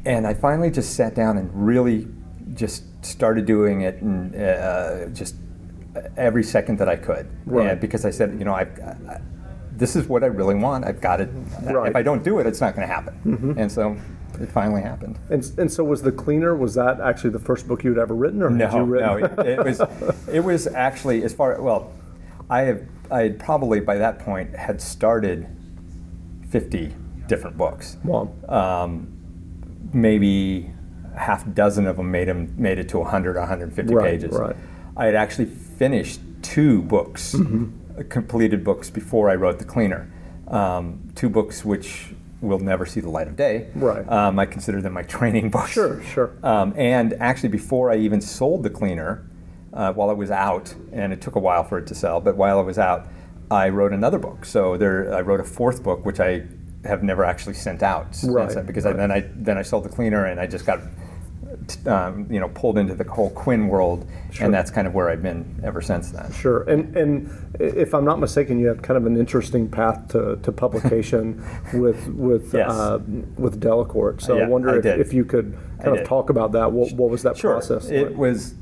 and 0.06 0.26
I 0.26 0.34
finally 0.34 0.72
just 0.72 0.96
sat 0.96 1.16
down 1.16 1.38
and 1.38 1.50
really 1.54 2.08
just 2.54 2.84
started 3.04 3.46
doing 3.46 3.82
it 3.82 4.02
and 4.02 4.36
uh, 4.36 5.08
just 5.08 5.36
every 6.16 6.44
second 6.44 6.78
that 6.80 6.90
I 6.90 6.96
could. 6.96 7.28
Right. 7.46 7.72
And 7.72 7.82
because 7.82 8.06
I 8.06 8.12
said, 8.12 8.38
you 8.40 8.46
know, 8.46 8.54
I, 8.54 8.62
I, 8.62 9.22
this 9.76 9.96
is 9.96 10.08
what 10.08 10.24
I 10.24 10.28
really 10.28 10.56
want. 10.56 10.86
I've 10.86 11.02
got 11.02 11.20
it. 11.20 11.30
Right. 11.64 11.90
If 11.90 11.96
I 11.96 12.04
don't 12.04 12.24
do 12.24 12.40
it, 12.40 12.46
it's 12.46 12.62
not 12.62 12.76
going 12.76 12.88
to 12.88 12.94
happen. 12.94 13.56
And 13.58 13.72
so 13.72 13.98
it 14.40 14.50
finally 14.52 14.82
happened. 14.82 15.18
And, 15.30 15.44
and 15.58 15.72
so 15.72 15.84
was 15.84 16.02
the 16.02 16.12
cleaner? 16.12 16.56
Was 16.56 16.76
that 16.76 17.00
actually 17.02 17.32
the 17.32 17.40
first 17.40 17.68
book 17.68 17.84
you 17.84 17.90
had 17.92 18.00
ever 18.00 18.14
written, 18.16 18.42
or 18.44 18.50
No, 18.50 18.68
had 18.68 18.78
you 18.78 18.84
written? 18.84 19.08
no, 19.08 19.16
it, 19.18 19.48
it 19.60 19.64
was 19.64 19.82
it 20.32 20.40
was 20.44 20.68
actually 20.68 21.24
as 21.24 21.34
far 21.34 21.60
well, 21.62 21.92
I 22.54 22.62
have 22.62 22.84
I 23.10 23.22
had 23.24 23.40
probably 23.40 23.80
by 23.80 23.98
that 23.98 24.20
point 24.20 24.56
had 24.56 24.80
started 24.80 25.48
fifty 26.50 26.94
different 27.28 27.58
books. 27.58 27.98
Wow. 28.04 28.32
Um, 28.48 29.08
maybe 29.94 30.72
half 31.16 31.52
dozen 31.54 31.88
of 31.88 31.98
them 31.98 32.12
made 32.12 32.28
them 32.28 32.54
made 32.58 32.78
it 32.80 32.90
to 32.90 33.00
100 33.00 33.36
150 33.36 33.94
Right, 33.94 34.12
pages. 34.12 34.36
right. 34.38 34.56
I 34.98 35.06
had 35.06 35.16
actually 35.16 35.46
finished 35.46 36.20
two 36.42 36.82
books, 36.84 37.34
Mm-hmm. 37.34 38.00
uh, 38.00 38.04
completed 38.10 38.64
books 38.64 38.90
before 38.90 39.30
I 39.30 39.36
wrote 39.36 39.58
The 39.60 39.66
Cleaner. 39.66 40.12
Um, 40.48 41.10
two 41.16 41.30
books 41.30 41.64
which 41.66 42.14
will 42.42 42.60
never 42.60 42.86
see 42.86 43.00
the 43.00 43.10
light 43.10 43.28
of 43.28 43.36
day. 43.36 43.70
Right. 43.74 44.08
Um, 44.10 44.38
I 44.38 44.46
consider 44.46 44.82
them 44.82 44.94
my 44.94 45.04
training 45.18 45.50
books. 45.50 45.72
Sure, 45.72 46.04
sure. 46.04 46.32
Um, 46.44 46.74
and 46.78 47.14
actually, 47.20 47.50
before 47.50 47.90
I 47.90 47.98
even 47.98 48.22
sold 48.22 48.62
the 48.64 48.70
cleaner, 48.70 49.26
uh, 49.74 49.92
while 49.94 50.12
it 50.12 50.18
was 50.18 50.32
out, 50.32 50.74
and 50.92 51.12
it 51.12 51.22
took 51.22 51.36
a 51.36 51.40
while 51.40 51.64
for 51.64 51.78
it 51.80 51.88
to 51.88 51.96
sell, 51.96 52.20
but 52.22 52.36
while 52.38 52.60
it 52.60 52.64
was 52.64 52.78
out, 52.78 53.08
I 53.52 53.70
wrote 53.70 53.92
another 53.94 54.20
book. 54.20 54.46
So 54.46 54.78
there, 54.78 55.14
I 55.14 55.22
wrote 55.22 55.40
a 55.40 55.44
fourth 55.44 55.84
book, 55.84 56.06
which 56.06 56.20
I 56.20 56.44
have 56.86 57.02
never 57.04 57.24
actually 57.24 57.54
sent 57.56 57.82
out 57.82 58.08
Right, 58.24 58.50
then, 58.50 58.66
because 58.66 58.86
I, 58.86 58.94
then 58.94 59.12
I 59.12 59.22
then 59.36 59.58
I 59.58 59.62
sold 59.62 59.86
the 59.86 59.90
cleaner, 59.90 60.26
and 60.26 60.40
I 60.40 60.48
just 60.48 60.66
got. 60.66 60.80
Um, 61.86 62.28
you 62.30 62.40
know, 62.42 62.50
pulled 62.50 62.78
into 62.78 62.94
the 62.94 63.06
whole 63.06 63.30
Quinn 63.30 63.68
world, 63.70 64.06
Sure. 64.32 64.46
and 64.46 64.54
that's 64.54 64.70
kind 64.70 64.86
of 64.86 64.94
where 64.94 65.10
I've 65.10 65.22
been 65.22 65.62
ever 65.64 65.82
since 65.82 66.12
then. 66.12 66.30
Sure, 66.34 66.64
and 66.64 66.98
and 66.98 67.56
if 67.60 67.94
I'm 67.94 68.04
not 68.04 68.20
mistaken, 68.20 68.60
you 68.60 68.68
have 68.68 68.82
kind 68.82 68.98
of 68.98 69.06
an 69.06 69.16
interesting 69.16 69.70
path 69.70 70.10
to, 70.10 70.38
to 70.42 70.52
publication 70.52 71.42
with 71.74 72.08
with 72.10 72.54
Yes. 72.54 72.70
uh, 72.70 73.00
with 73.38 73.62
Delacorte. 73.62 74.20
So 74.22 74.40
I 74.40 74.46
wonder 74.48 74.72
I 74.72 74.78
if, 74.80 74.86
if 75.08 75.14
you 75.14 75.24
could 75.24 75.56
I 75.80 75.84
kind 75.84 75.96
of 75.96 75.98
did. 76.00 76.08
talk 76.08 76.30
about 76.30 76.52
that. 76.54 76.72
What, 76.72 76.92
what 76.94 77.10
was 77.10 77.24
that 77.24 77.38
Sure. 77.38 77.54
process? 77.54 77.88
It 77.90 78.10
like? 78.10 78.18
was. 78.18 78.56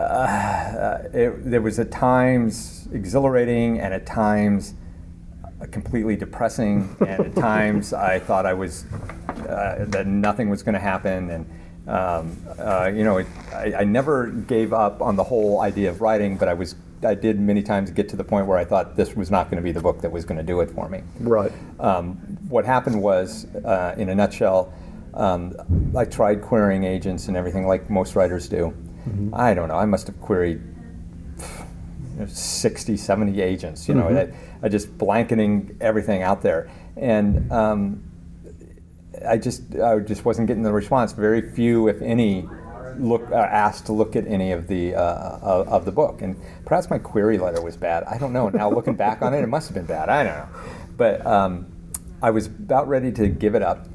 Uh, 0.00 0.98
it, 1.12 1.50
there 1.50 1.60
was 1.60 1.78
at 1.78 1.90
times 1.90 2.88
exhilarating, 2.92 3.80
and 3.80 3.94
at 3.94 4.06
times 4.06 4.74
uh, 5.60 5.66
completely 5.66 6.16
depressing, 6.16 6.96
and 7.00 7.26
at 7.26 7.34
times 7.34 7.92
I 7.92 8.18
thought 8.18 8.46
I 8.46 8.54
was 8.54 8.84
uh, 9.48 9.84
that 9.88 10.06
nothing 10.06 10.48
was 10.48 10.62
going 10.62 10.74
to 10.74 10.80
happen, 10.80 11.30
and 11.30 11.46
um, 11.88 12.36
uh, 12.58 12.90
you 12.94 13.04
know, 13.04 13.18
it, 13.18 13.26
I, 13.52 13.74
I 13.78 13.84
never 13.84 14.28
gave 14.28 14.72
up 14.72 15.02
on 15.02 15.16
the 15.16 15.24
whole 15.24 15.60
idea 15.60 15.90
of 15.90 16.00
writing, 16.00 16.36
but 16.36 16.48
I 16.48 16.54
was. 16.54 16.74
I 17.04 17.14
did 17.16 17.40
many 17.40 17.64
times 17.64 17.90
get 17.90 18.08
to 18.10 18.16
the 18.16 18.22
point 18.22 18.46
where 18.46 18.56
I 18.56 18.64
thought 18.64 18.94
this 18.94 19.16
was 19.16 19.28
not 19.28 19.50
going 19.50 19.56
to 19.56 19.62
be 19.62 19.72
the 19.72 19.80
book 19.80 20.00
that 20.02 20.12
was 20.12 20.24
going 20.24 20.38
to 20.38 20.44
do 20.44 20.60
it 20.60 20.70
for 20.70 20.88
me. 20.88 21.02
right. 21.18 21.50
Um, 21.80 22.14
what 22.48 22.64
happened 22.64 23.02
was, 23.02 23.46
uh, 23.56 23.96
in 23.98 24.08
a 24.08 24.14
nutshell, 24.14 24.72
um, 25.14 25.52
I 25.96 26.04
tried 26.04 26.42
querying 26.42 26.84
agents 26.84 27.26
and 27.26 27.36
everything 27.36 27.66
like 27.66 27.90
most 27.90 28.14
writers 28.14 28.48
do. 28.48 28.72
I 29.32 29.54
don't 29.54 29.68
know, 29.68 29.76
I 29.76 29.86
must 29.86 30.06
have 30.06 30.20
queried 30.20 30.60
you 32.14 32.20
know, 32.20 32.26
60, 32.26 32.96
70 32.96 33.40
agents, 33.40 33.88
you 33.88 33.94
know, 33.94 34.08
I, 34.08 34.66
I 34.66 34.68
just 34.68 34.96
blanketing 34.98 35.76
everything 35.80 36.22
out 36.22 36.42
there. 36.42 36.70
And 36.96 37.50
um, 37.50 38.04
I 39.26 39.38
just, 39.38 39.74
I 39.76 39.98
just 40.00 40.24
wasn't 40.24 40.46
getting 40.46 40.62
the 40.62 40.72
response. 40.72 41.12
Very 41.12 41.42
few, 41.52 41.88
if 41.88 42.00
any, 42.02 42.48
look 42.98 43.30
uh, 43.30 43.36
asked 43.36 43.86
to 43.86 43.92
look 43.92 44.16
at 44.16 44.26
any 44.26 44.52
of 44.52 44.66
the 44.66 44.94
uh, 44.94 45.38
of, 45.42 45.68
of 45.68 45.84
the 45.84 45.92
book, 45.92 46.22
and 46.22 46.36
perhaps 46.64 46.90
my 46.90 46.98
query 46.98 47.38
letter 47.38 47.62
was 47.62 47.76
bad. 47.76 48.04
I 48.04 48.18
don't 48.18 48.32
know. 48.32 48.48
Now 48.48 48.70
looking 48.70 48.94
back 48.94 49.22
on 49.22 49.34
it, 49.34 49.42
it 49.42 49.46
must 49.46 49.68
have 49.68 49.74
been 49.74 49.86
bad. 49.86 50.08
I 50.08 50.24
don't 50.24 50.34
know, 50.34 50.48
but 50.96 51.24
um, 51.26 51.66
I 52.22 52.30
was 52.30 52.46
about 52.46 52.88
ready 52.88 53.12
to 53.12 53.28
give 53.28 53.54
it 53.54 53.62
up, 53.62 53.88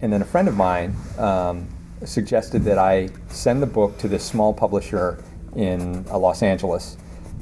and 0.00 0.12
then 0.12 0.22
a 0.22 0.26
friend 0.26 0.48
of 0.48 0.56
mine 0.56 0.94
um, 1.18 1.68
suggested 2.04 2.64
that 2.64 2.78
I 2.78 3.08
send 3.28 3.62
the 3.62 3.66
book 3.66 3.98
to 3.98 4.08
this 4.08 4.24
small 4.24 4.52
publisher 4.52 5.22
in 5.56 6.04
uh, 6.10 6.18
Los 6.18 6.42
Angeles 6.42 6.96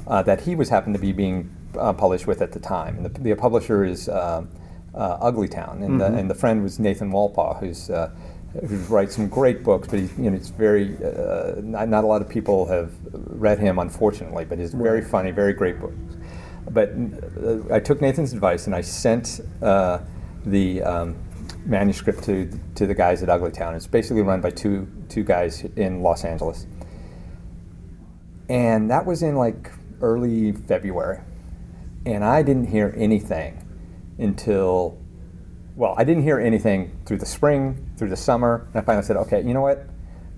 uh, 0.07 0.21
that 0.23 0.41
he 0.41 0.55
was 0.55 0.69
happened 0.69 0.95
to 0.95 1.01
be 1.01 1.11
being 1.11 1.55
uh, 1.77 1.93
published 1.93 2.27
with 2.27 2.41
at 2.41 2.51
the 2.51 2.59
time, 2.59 2.97
and 2.97 3.05
the, 3.05 3.21
the 3.21 3.35
publisher 3.35 3.83
is. 3.83 4.09
Uh, 4.09 4.45
uh, 4.93 5.31
Uglytown, 5.31 5.83
and, 5.85 6.01
the, 6.01 6.05
and 6.05 6.29
the 6.29 6.35
friend 6.35 6.61
was 6.61 6.77
Nathan 6.79 7.11
Walpow, 7.11 7.53
who's 7.59 7.89
uh, 7.89 8.11
who 8.67 8.77
writes 8.93 9.15
some 9.15 9.29
great 9.29 9.63
books, 9.63 9.87
but 9.87 9.99
he's 9.99 10.17
you 10.17 10.29
know 10.29 10.35
it's 10.35 10.49
very 10.49 10.97
uh, 11.03 11.53
not, 11.61 11.87
not 11.87 12.03
a 12.03 12.07
lot 12.07 12.21
of 12.21 12.27
people 12.27 12.65
have 12.65 12.91
read 13.13 13.59
him, 13.59 13.79
unfortunately, 13.79 14.43
but 14.45 14.59
he's 14.59 14.73
very 14.73 15.01
funny, 15.01 15.31
very 15.31 15.53
great 15.53 15.79
books. 15.79 15.95
But 16.69 16.89
uh, 16.89 17.73
I 17.73 17.79
took 17.79 18.01
Nathan's 18.01 18.33
advice 18.33 18.67
and 18.67 18.75
I 18.75 18.81
sent 18.81 19.41
uh, 19.61 19.99
the 20.45 20.83
um, 20.83 21.15
manuscript 21.65 22.23
to 22.23 22.49
to 22.75 22.87
the 22.87 22.95
guys 22.95 23.23
at 23.23 23.29
Uglytown. 23.29 23.75
It's 23.75 23.87
basically 23.87 24.21
run 24.21 24.41
by 24.41 24.51
two 24.51 24.87
two 25.09 25.23
guys 25.23 25.63
in 25.75 26.01
Los 26.01 26.23
Angeles, 26.23 26.65
and 28.49 28.89
that 28.89 29.05
was 29.05 29.23
in 29.23 29.35
like 29.35 29.71
early 30.01 30.51
February, 30.51 31.19
and 32.05 32.23
I 32.23 32.41
didn't 32.41 32.67
hear 32.67 32.93
anything 32.97 33.65
until 34.17 34.97
well, 35.75 35.95
I 35.97 36.03
didn't 36.03 36.23
hear 36.23 36.39
anything 36.39 36.91
through 37.05 37.17
the 37.17 37.25
spring, 37.25 37.89
through 37.97 38.09
the 38.09 38.17
summer, 38.17 38.67
and 38.73 38.81
I 38.81 38.85
finally 38.85 39.05
said, 39.05 39.15
okay, 39.17 39.41
you 39.41 39.53
know 39.53 39.61
what? 39.61 39.87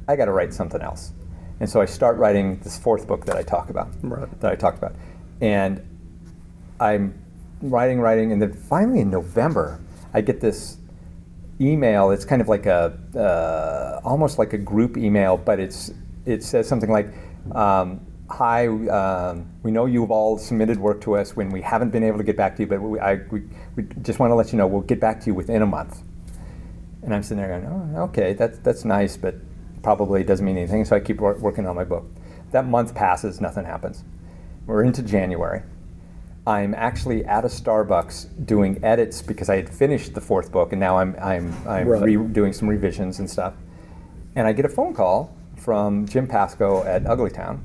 I 0.07 0.15
got 0.15 0.25
to 0.25 0.31
write 0.31 0.53
something 0.53 0.81
else. 0.81 1.11
And 1.59 1.69
so 1.69 1.81
I 1.81 1.85
start 1.85 2.17
writing 2.17 2.59
this 2.59 2.77
fourth 2.77 3.07
book 3.07 3.25
that 3.25 3.35
I 3.35 3.41
talk 3.41 3.69
about, 3.69 3.89
Right. 4.03 4.39
that 4.41 4.51
I 4.51 4.55
talked 4.55 4.77
about, 4.77 4.95
and 5.41 5.81
I'm 6.79 7.19
writing, 7.61 7.99
writing, 7.99 8.31
and 8.31 8.41
then 8.41 8.53
finally 8.53 8.99
in 8.99 9.09
November, 9.09 9.79
I 10.13 10.21
get 10.21 10.39
this 10.39 10.77
email. 11.61 12.11
It's 12.11 12.25
kind 12.25 12.41
of 12.41 12.47
like 12.47 12.65
a 12.65 12.97
uh, 13.15 14.01
almost 14.03 14.37
like 14.37 14.53
a 14.53 14.57
group 14.57 14.97
email, 14.97 15.37
but 15.37 15.59
it's 15.59 15.91
it 16.25 16.43
says 16.43 16.67
something 16.67 16.91
like, 16.91 17.07
um, 17.53 18.01
"Hi, 18.29 18.67
um, 18.67 19.49
we 19.63 19.71
know 19.71 19.85
you've 19.85 20.11
all 20.11 20.37
submitted 20.37 20.79
work 20.79 21.01
to 21.01 21.15
us 21.15 21.35
when 21.35 21.49
we 21.49 21.61
haven't 21.61 21.91
been 21.91 22.03
able 22.03 22.17
to 22.17 22.23
get 22.23 22.37
back 22.37 22.55
to 22.57 22.63
you, 22.63 22.67
but 22.67 22.81
we, 22.81 22.99
I, 22.99 23.15
we, 23.31 23.43
we 23.75 23.83
just 24.01 24.19
want 24.19 24.31
to 24.31 24.35
let 24.35 24.51
you 24.51 24.57
know 24.57 24.67
we'll 24.67 24.81
get 24.81 24.99
back 24.99 25.19
to 25.21 25.27
you 25.27 25.33
within 25.33 25.61
a 25.61 25.67
month." 25.67 26.01
And 27.01 27.13
I'm 27.13 27.23
sitting 27.23 27.37
there 27.37 27.59
going, 27.59 27.95
"Oh, 27.95 28.03
okay, 28.03 28.33
that's 28.33 28.59
that's 28.59 28.85
nice, 28.85 29.17
but 29.17 29.35
probably 29.81 30.23
doesn't 30.23 30.45
mean 30.45 30.57
anything." 30.57 30.85
So 30.85 30.95
I 30.95 30.99
keep 30.99 31.19
wor- 31.19 31.37
working 31.39 31.67
on 31.67 31.75
my 31.75 31.83
book. 31.83 32.05
That 32.51 32.67
month 32.67 32.93
passes, 32.95 33.41
nothing 33.41 33.65
happens. 33.65 34.03
We're 34.65 34.83
into 34.83 35.01
January. 35.03 35.63
I'm 36.45 36.73
actually 36.75 37.23
at 37.25 37.45
a 37.45 37.47
Starbucks 37.47 38.45
doing 38.45 38.83
edits 38.83 39.21
because 39.21 39.49
I 39.49 39.55
had 39.55 39.69
finished 39.69 40.13
the 40.13 40.19
fourth 40.21 40.51
book 40.51 40.73
and 40.73 40.79
now 40.79 40.97
I'm 40.97 41.15
I'm 41.21 41.53
I'm 41.67 41.87
Right. 41.87 42.03
re- 42.03 42.17
doing 42.17 42.51
some 42.51 42.67
revisions 42.67 43.19
and 43.19 43.29
stuff. 43.29 43.53
And 44.35 44.47
I 44.47 44.51
get 44.53 44.65
a 44.65 44.69
phone 44.69 44.93
call 44.93 45.33
from 45.57 46.05
Jim 46.07 46.27
Pascoe 46.27 46.83
at 46.83 47.03
Uglytown, 47.03 47.59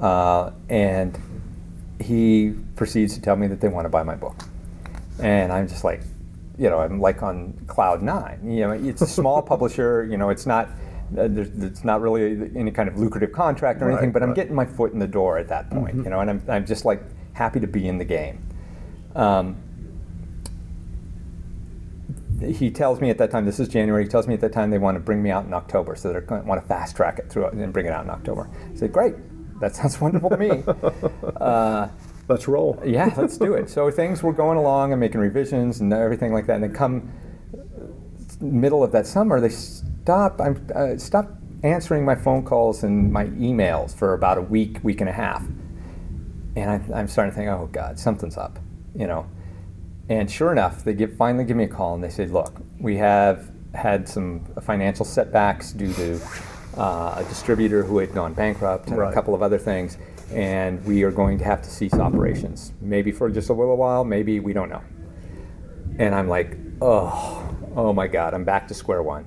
uh, 0.00 0.50
and 0.68 1.16
he 2.00 2.54
proceeds 2.74 3.14
to 3.14 3.20
tell 3.20 3.36
me 3.36 3.46
that 3.46 3.60
they 3.60 3.68
want 3.68 3.84
to 3.84 3.88
buy 3.90 4.02
my 4.02 4.14
book. 4.16 4.42
And 5.20 5.52
I'm 5.52 5.68
just 5.68 5.84
like, 5.84 6.00
you 6.58 6.70
know, 6.70 6.80
I'm 6.80 6.98
like 6.98 7.22
on 7.22 7.52
cloud 7.68 8.02
nine. 8.02 8.40
You 8.50 8.62
know, 8.62 8.70
it's 8.72 9.02
a 9.02 9.06
small 9.06 9.42
publisher. 9.52 10.04
You 10.10 10.16
know, 10.16 10.30
it's 10.30 10.46
not. 10.46 10.68
Uh, 11.16 11.28
there's, 11.28 11.50
it's 11.62 11.84
not 11.84 12.00
really 12.00 12.50
any 12.56 12.70
kind 12.70 12.88
of 12.88 12.98
lucrative 12.98 13.32
contract 13.32 13.82
or 13.82 13.90
anything, 13.90 14.06
Right, 14.08 14.12
but 14.14 14.22
I'm 14.22 14.32
getting 14.32 14.54
my 14.54 14.64
foot 14.64 14.94
in 14.94 14.98
the 14.98 15.06
door 15.06 15.36
at 15.36 15.46
that 15.48 15.68
point, 15.68 15.94
you 15.96 16.08
know, 16.08 16.20
and 16.20 16.30
I'm, 16.30 16.42
I'm 16.48 16.64
just 16.64 16.86
like 16.86 17.02
happy 17.34 17.60
to 17.60 17.66
be 17.66 17.86
in 17.88 17.98
the 17.98 18.04
game. 18.04 18.46
Um, 19.14 19.56
he 22.40 22.70
tells 22.70 23.00
me 23.00 23.08
at 23.10 23.18
that 23.18 23.30
time, 23.30 23.44
this 23.46 23.60
is 23.60 23.68
January, 23.68 24.04
he 24.04 24.08
tells 24.08 24.26
me 24.26 24.34
at 24.34 24.40
that 24.40 24.52
time 24.52 24.70
they 24.70 24.78
want 24.78 24.96
to 24.96 25.00
bring 25.00 25.22
me 25.22 25.30
out 25.30 25.44
in 25.44 25.54
October, 25.54 25.94
so 25.94 26.12
they 26.12 26.20
want 26.20 26.60
to 26.60 26.66
fast 26.66 26.96
track 26.96 27.18
it 27.18 27.30
through 27.30 27.46
and 27.46 27.72
bring 27.72 27.86
it 27.86 27.92
out 27.92 28.04
in 28.04 28.10
October. 28.10 28.50
I 28.72 28.76
said, 28.76 28.92
great, 28.92 29.14
that 29.60 29.76
sounds 29.76 30.00
wonderful 30.00 30.30
to 30.30 30.36
me. 30.36 30.64
Uh, 31.36 31.88
Let's 32.28 32.46
roll. 32.48 32.80
yeah, 32.86 33.12
let's 33.16 33.36
do 33.36 33.54
it. 33.54 33.68
So 33.68 33.90
things 33.90 34.22
were 34.22 34.32
going 34.32 34.56
along 34.56 34.92
and 34.92 35.00
making 35.00 35.20
revisions 35.20 35.80
and 35.80 35.92
everything 35.92 36.32
like 36.32 36.46
that. 36.46 36.54
And 36.54 36.64
then 36.64 36.72
come 36.72 37.12
middle 38.40 38.82
of 38.82 38.92
that 38.92 39.06
summer, 39.06 39.40
they 39.40 39.48
stop, 39.48 40.40
I'm 40.40 40.66
uh, 40.74 40.96
stopped 40.98 41.32
answering 41.62 42.04
my 42.04 42.14
phone 42.14 42.44
calls 42.44 42.82
and 42.84 43.12
my 43.12 43.26
emails 43.26 43.94
for 43.94 44.14
about 44.14 44.38
a 44.38 44.42
week, 44.42 44.78
week 44.82 45.00
and 45.00 45.10
a 45.10 45.12
half. 45.12 45.44
And 46.56 46.70
I, 46.70 46.98
I'm 46.98 47.08
starting 47.08 47.32
to 47.32 47.36
think, 47.36 47.48
oh 47.48 47.68
God, 47.72 47.98
something's 47.98 48.36
up, 48.36 48.58
you 48.94 49.06
know. 49.06 49.26
And 50.08 50.30
sure 50.30 50.52
enough, 50.52 50.84
they 50.84 50.92
give, 50.94 51.16
finally 51.16 51.44
give 51.44 51.56
me 51.56 51.64
a 51.64 51.68
call 51.68 51.94
and 51.94 52.02
they 52.04 52.10
said, 52.10 52.30
look, 52.30 52.60
we 52.78 52.96
have 52.96 53.50
had 53.74 54.06
some 54.08 54.44
financial 54.62 55.04
setbacks 55.04 55.72
due 55.72 55.92
to 55.94 56.20
uh, 56.76 57.14
a 57.18 57.24
distributor 57.28 57.82
who 57.82 57.98
had 57.98 58.12
gone 58.12 58.34
bankrupt 58.34 58.88
and 58.88 58.98
Right. 58.98 59.10
a 59.10 59.14
couple 59.14 59.34
of 59.34 59.42
other 59.42 59.58
things, 59.58 59.96
and 60.30 60.84
we 60.84 61.02
are 61.04 61.10
going 61.10 61.38
to 61.38 61.44
have 61.44 61.62
to 61.62 61.70
cease 61.70 61.94
operations. 61.94 62.72
Maybe 62.80 63.12
for 63.12 63.30
just 63.30 63.48
a 63.48 63.52
little 63.54 63.76
while, 63.76 64.04
maybe 64.04 64.40
we 64.40 64.52
don't 64.52 64.68
know. 64.68 64.82
And 65.98 66.14
I'm 66.14 66.28
like, 66.28 66.56
oh, 66.80 67.54
oh 67.76 67.92
my 67.92 68.06
God, 68.08 68.34
I'm 68.34 68.44
back 68.44 68.68
to 68.68 68.74
square 68.74 69.02
one. 69.02 69.26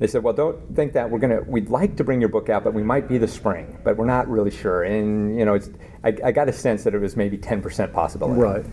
They 0.00 0.08
said, 0.08 0.22
well, 0.24 0.34
don't 0.34 0.74
think 0.74 0.92
that 0.94 1.08
we're 1.08 1.20
gonna. 1.20 1.42
We'd 1.42 1.68
like 1.70 1.96
to 1.96 2.04
bring 2.04 2.20
your 2.20 2.28
book 2.28 2.48
out, 2.48 2.64
but 2.64 2.74
we 2.74 2.82
might 2.82 3.06
be 3.08 3.16
the 3.16 3.28
spring, 3.28 3.78
but 3.84 3.96
we're 3.96 4.06
not 4.06 4.28
really 4.28 4.50
sure. 4.50 4.82
And 4.82 5.38
you 5.38 5.44
know, 5.44 5.54
it's, 5.54 5.70
I, 6.02 6.08
I 6.24 6.32
got 6.32 6.48
a 6.48 6.52
sense 6.52 6.82
that 6.84 6.94
it 6.94 6.98
was 6.98 7.16
maybe 7.16 7.38
10% 7.38 7.92
possibility. 7.92 8.40
Right. 8.40 8.64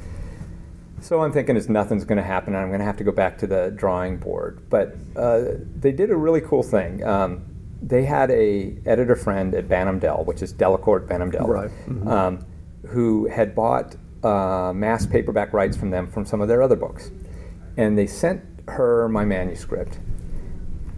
So 1.01 1.21
I'm 1.21 1.31
thinking, 1.31 1.55
is 1.57 1.69
nothing's 1.69 2.05
going 2.05 2.17
to 2.17 2.23
happen, 2.23 2.53
and 2.53 2.61
I'm 2.61 2.69
going 2.69 2.79
to 2.79 2.85
have 2.85 2.97
to 2.97 3.03
go 3.03 3.11
back 3.11 3.37
to 3.39 3.47
the 3.47 3.71
drawing 3.75 4.17
board. 4.17 4.63
But 4.69 4.95
uh, 5.15 5.43
they 5.79 5.91
did 5.91 6.11
a 6.11 6.15
really 6.15 6.41
cool 6.41 6.63
thing. 6.63 7.03
Um, 7.03 7.43
they 7.81 8.03
had 8.03 8.29
a 8.29 8.77
editor 8.85 9.15
friend 9.15 9.53
at 9.55 9.67
Bantam 9.67 9.97
Dell, 9.99 10.23
which 10.25 10.41
is 10.43 10.53
Delacorte 10.53 11.07
Bantam 11.07 11.31
Dell, 11.31 11.47
Right. 11.47 11.71
Mhm. 11.87 12.07
um, 12.07 12.45
who 12.87 13.27
had 13.27 13.55
bought 13.55 13.95
uh, 14.23 14.71
mass 14.75 15.05
paperback 15.07 15.53
rights 15.53 15.75
from 15.75 15.89
them 15.89 16.05
from 16.07 16.25
some 16.25 16.41
of 16.41 16.47
their 16.47 16.61
other 16.61 16.75
books, 16.75 17.09
and 17.77 17.97
they 17.97 18.05
sent 18.05 18.43
her 18.67 19.07
my 19.09 19.25
manuscript. 19.25 19.97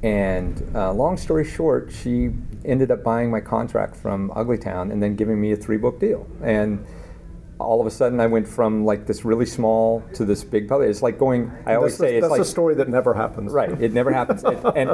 And 0.03 0.62
uh, 0.75 0.91
long 0.93 1.15
story 1.17 1.45
short, 1.45 1.91
she 1.91 2.31
ended 2.65 2.91
up 2.91 3.03
buying 3.03 3.31
my 3.31 3.39
contract 3.39 3.95
from 3.95 4.29
Uglytown 4.31 4.91
and 4.91 5.01
then 5.01 5.15
giving 5.15 5.39
me 5.39 5.53
a 5.53 5.55
three 5.55 5.77
book 5.77 6.00
deal. 6.00 6.27
And 6.43 6.86
all 7.60 7.79
of 7.79 7.88
a 7.88 7.91
sudden, 7.91 8.19
I 8.19 8.27
went 8.27 8.45
from 8.45 8.83
like 8.83 9.07
this 9.07 9.24
really 9.24 9.45
small 9.45 10.03
to 10.15 10.25
this 10.25 10.43
big 10.43 10.67
public. 10.67 10.89
It's 10.89 11.01
like 11.01 11.17
going. 11.17 11.50
I 11.65 11.75
always 11.75 11.93
That's, 11.98 12.10
say 12.10 12.17
it's 12.17 12.24
that's 12.24 12.31
like 12.31 12.41
a 12.41 12.45
story 12.45 12.75
that 12.75 12.89
never 12.89 13.13
happens. 13.13 13.53
Right, 13.53 13.72
it 13.81 13.93
never 13.93 14.12
happens, 14.12 14.43
It- 14.43 14.60
and 14.75 14.89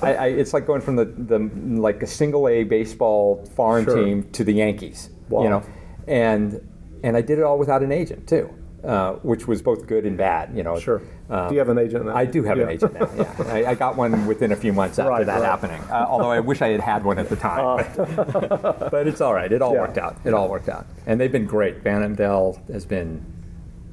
I, 0.00 0.14
I, 0.14 0.26
it's 0.28 0.54
like 0.54 0.66
going 0.66 0.80
from 0.80 0.96
the, 0.96 1.04
the 1.04 1.38
like 1.78 2.02
a 2.02 2.06
single 2.06 2.48
A 2.48 2.64
baseball 2.64 3.44
farm 3.56 3.84
Sure. 3.84 4.02
team 4.02 4.30
to 4.32 4.44
the 4.44 4.52
Yankees. 4.52 5.10
Wow. 5.28 5.42
You 5.42 5.48
know, 5.50 5.62
and 6.06 6.66
and 7.02 7.16
I 7.16 7.20
did 7.20 7.38
it 7.38 7.42
all 7.44 7.58
without 7.58 7.82
an 7.82 7.92
agent 7.92 8.26
too, 8.26 8.48
uh, 8.84 9.14
which 9.22 9.46
was 9.48 9.62
both 9.62 9.86
good 9.86 10.04
and 10.04 10.16
bad. 10.16 10.54
You 10.56 10.62
know. 10.62 10.78
Sure. 10.78 11.00
Um, 11.30 11.48
Do 11.48 11.54
you 11.54 11.58
have 11.60 11.70
an 11.70 11.78
agent 11.78 12.04
now? 12.06 12.14
I 12.14 12.26
do 12.26 12.42
have 12.44 12.58
an 12.58 12.68
agent 12.68 12.92
now. 12.94 13.08
Yeah, 13.16 13.34
I, 13.48 13.64
I 13.70 13.74
got 13.74 13.96
one 13.96 14.26
within 14.26 14.52
a 14.52 14.56
few 14.56 14.72
months 14.74 14.98
after 14.98 15.08
Right, 15.10 15.24
that 15.26 15.40
right. 15.40 15.44
happening. 15.44 15.80
Uh, 15.90 16.04
although 16.08 16.30
I 16.30 16.40
wish 16.40 16.60
I 16.60 16.68
had 16.68 16.80
had 16.80 17.02
one 17.04 17.18
at 17.18 17.28
the 17.30 17.36
time, 17.36 17.86
but, 17.96 18.90
but 18.90 19.06
it's 19.06 19.20
all 19.22 19.32
right. 19.34 19.50
It 19.50 19.62
all 19.62 19.72
Yeah. 19.74 19.80
worked 19.80 19.98
out. 19.98 20.16
It 20.24 20.34
all 20.34 20.48
worked 20.48 20.68
out, 20.68 20.86
and 21.06 21.18
they've 21.20 21.32
been 21.32 21.46
great. 21.46 21.78
Van 21.78 22.14
Dell 22.14 22.60
has 22.70 22.84
been 22.84 23.24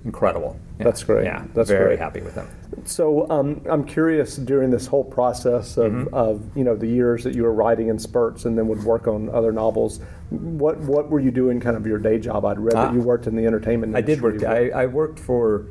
incredible. 0.05 0.57
Yeah. 0.79 0.85
That's 0.85 1.03
great. 1.03 1.25
Yeah, 1.25 1.45
That's 1.53 1.69
very 1.69 1.85
great. 1.95 1.99
happy 1.99 2.21
with 2.21 2.35
them. 2.35 2.47
So 2.85 3.29
um, 3.29 3.61
I'm 3.69 3.83
curious 3.83 4.35
during 4.37 4.69
this 4.71 4.87
whole 4.87 5.03
process 5.03 5.77
of, 5.77 5.91
Mm-hmm. 5.91 6.13
of 6.13 6.41
you 6.57 6.63
know 6.63 6.75
the 6.75 6.87
years 6.87 7.23
that 7.23 7.35
you 7.35 7.43
were 7.43 7.53
writing 7.53 7.89
in 7.89 7.99
spurts 7.99 8.45
and 8.45 8.57
then 8.57 8.67
would 8.67 8.83
work 8.83 9.07
on 9.07 9.29
other 9.29 9.51
novels. 9.51 9.99
What 10.29 10.79
what 10.79 11.09
were 11.09 11.19
you 11.19 11.31
doing 11.31 11.59
kind 11.59 11.75
of 11.77 11.85
your 11.85 11.99
day 11.99 12.17
job? 12.19 12.45
I'd 12.45 12.59
read 12.59 12.73
that 12.75 12.89
Ah. 12.89 12.93
you 12.93 13.01
worked 13.01 13.27
in 13.27 13.35
the 13.35 13.45
entertainment. 13.45 13.95
Industry? 13.95 14.13
I 14.13 14.31
did 14.31 14.41
work. 14.41 14.73
I, 14.73 14.83
I 14.83 14.85
worked 14.87 15.19
for 15.19 15.65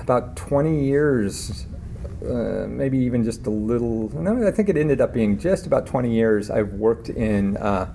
about 0.00 0.36
20 0.36 0.84
years, 0.84 1.66
uh, 2.24 2.66
maybe 2.68 2.98
even 2.98 3.22
just 3.24 3.46
a 3.46 3.50
little. 3.50 4.10
No, 4.18 4.46
I 4.46 4.50
think 4.50 4.68
it 4.68 4.76
ended 4.76 5.00
up 5.00 5.12
being 5.14 5.38
just 5.38 5.66
about 5.66 5.86
20 5.86 6.12
years. 6.12 6.50
I've 6.50 6.72
worked 6.74 7.08
in. 7.10 7.56
Uh, 7.58 7.94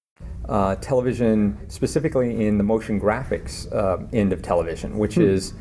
Uh, 0.51 0.75
television, 0.75 1.57
specifically 1.69 2.45
in 2.45 2.57
the 2.57 2.63
motion 2.63 2.99
graphics 2.99 3.71
uh, 3.73 3.97
end 4.11 4.33
of 4.33 4.41
television, 4.41 4.97
which 4.97 5.15
Hmm. 5.15 5.21
is 5.23 5.53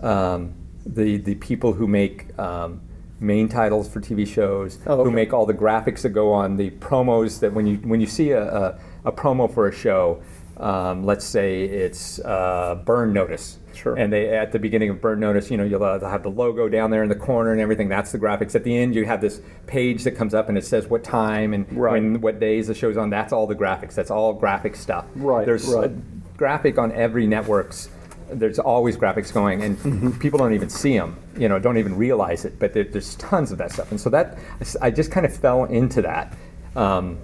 um, 0.00 0.54
the 0.86 1.18
the 1.18 1.34
people 1.36 1.74
who 1.74 1.86
make 1.86 2.36
um, 2.38 2.80
main 3.20 3.48
titles 3.48 3.88
for 3.88 4.00
TV 4.00 4.26
shows, 4.26 4.78
Oh, 4.86 5.04
who 5.04 5.10
make 5.10 5.32
all 5.34 5.44
the 5.44 5.54
graphics 5.54 6.00
that 6.02 6.10
go 6.10 6.32
on 6.32 6.56
the 6.56 6.70
promos. 6.70 7.40
That 7.40 7.52
when 7.52 7.66
you 7.66 7.76
when 7.90 8.00
you 8.00 8.06
see 8.06 8.30
a, 8.30 8.42
a, 8.42 8.80
a 9.04 9.12
promo 9.12 9.52
for 9.52 9.68
a 9.68 9.72
show, 9.72 10.22
um, 10.58 11.04
let's 11.04 11.24
say 11.24 11.62
it's 11.64 12.18
uh, 12.20 12.80
Burn 12.84 13.12
Notice. 13.12 13.58
Sure. 13.74 13.94
And 13.94 14.12
they 14.12 14.36
at 14.36 14.50
the 14.50 14.58
beginning 14.58 14.90
of 14.90 15.00
Burn 15.00 15.20
Notice, 15.20 15.50
you 15.52 15.56
know, 15.56 15.62
you'll 15.64 15.84
uh, 15.84 16.00
have 16.00 16.24
the 16.24 16.30
logo 16.30 16.68
down 16.68 16.90
there 16.90 17.04
in 17.04 17.08
the 17.08 17.14
corner 17.14 17.52
and 17.52 17.60
everything. 17.60 17.88
That's 17.88 18.10
the 18.10 18.18
graphics. 18.18 18.56
At 18.56 18.64
the 18.64 18.76
end, 18.76 18.94
you 18.96 19.04
have 19.04 19.20
this 19.20 19.40
page 19.68 20.02
that 20.02 20.12
comes 20.12 20.34
up 20.34 20.48
and 20.48 20.58
it 20.58 20.64
says 20.64 20.88
what 20.88 21.04
time 21.04 21.54
and 21.54 21.64
Right. 21.76 21.92
when 21.92 22.20
what 22.20 22.40
days 22.40 22.66
the 22.66 22.74
show's 22.74 22.96
on. 22.96 23.08
That's 23.08 23.32
all 23.32 23.46
the 23.46 23.54
graphics. 23.54 23.94
That's 23.94 24.10
all 24.10 24.32
graphic 24.32 24.74
stuff. 24.74 25.04
Right, 25.14 25.46
There's 25.46 25.66
right. 25.68 25.90
a 25.90 25.96
graphic 26.36 26.76
on 26.76 26.90
every 26.92 27.26
network's. 27.28 27.88
There's 28.30 28.58
always 28.58 28.96
graphics 28.96 29.32
going, 29.32 29.62
and 29.62 29.78
Mm-hmm. 29.78 30.10
people 30.18 30.38
don't 30.38 30.52
even 30.54 30.68
see 30.68 30.98
them. 30.98 31.16
You 31.38 31.48
know, 31.48 31.58
don't 31.60 31.78
even 31.78 31.96
realize 31.96 32.44
it. 32.44 32.58
But 32.58 32.72
there, 32.74 32.84
there's 32.84 33.14
tons 33.16 33.52
of 33.52 33.58
that 33.58 33.70
stuff, 33.72 33.90
and 33.92 33.98
so 34.00 34.10
that 34.10 34.36
I 34.82 34.90
just 34.90 35.10
kind 35.12 35.24
of 35.24 35.34
fell 35.34 35.64
into 35.64 36.02
that. 36.02 36.36
Um, 36.76 37.18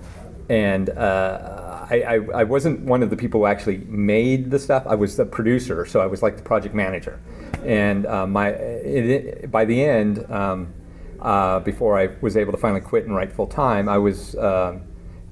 and 0.49 0.89
uh, 0.91 1.74
I, 1.91 2.03
I, 2.03 2.15
I 2.41 2.45
wasn't 2.45 2.81
one 2.81 3.03
of 3.03 3.11
the 3.11 3.17
people 3.17 3.41
who 3.41 3.47
actually 3.47 3.79
made 3.89 4.51
the 4.51 4.59
stuff. 4.59 4.85
I 4.87 4.95
was 4.95 5.17
the 5.17 5.25
producer, 5.27 5.85
so 5.87 6.01
I 6.01 6.07
was 6.07 6.23
like 6.23 6.37
the 6.37 6.43
project 6.43 6.75
manager. 6.75 7.19
And 7.65 8.07
uh, 8.07 8.27
my 8.27 8.49
it, 8.51 9.05
it- 9.07 9.51
by 9.51 9.65
the 9.65 9.83
end, 9.83 10.25
um, 10.31 10.73
uh, 11.21 11.61
before 11.61 11.99
I 11.99 12.11
was 12.21 12.37
able 12.37 12.53
to 12.53 12.59
finally 12.59 12.81
quit 12.83 13.05
and 13.07 13.15
write 13.15 13.33
full 13.33 13.47
time, 13.47 13.89
I 13.89 13.99
was 13.99 14.35
uh, 14.35 14.79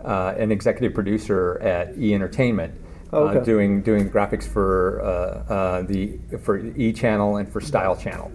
uh, 0.05 0.35
an 0.39 0.51
executive 0.53 0.95
producer 0.95 1.59
at 1.61 1.97
E 1.99 2.15
Entertainment, 2.15 2.75
Oh, 3.15 3.29
Okay. 3.29 3.41
uh, 3.41 3.45
doing 3.45 3.83
doing 3.83 4.09
graphics 4.11 4.45
for 4.45 5.03
uh, 5.03 5.53
uh, 5.53 5.83
the 5.83 6.19
for 6.41 6.59
E 6.59 6.93
Channel 6.95 7.37
and 7.37 7.47
for 7.53 7.61
Style 7.61 7.95
Channel. 7.97 8.33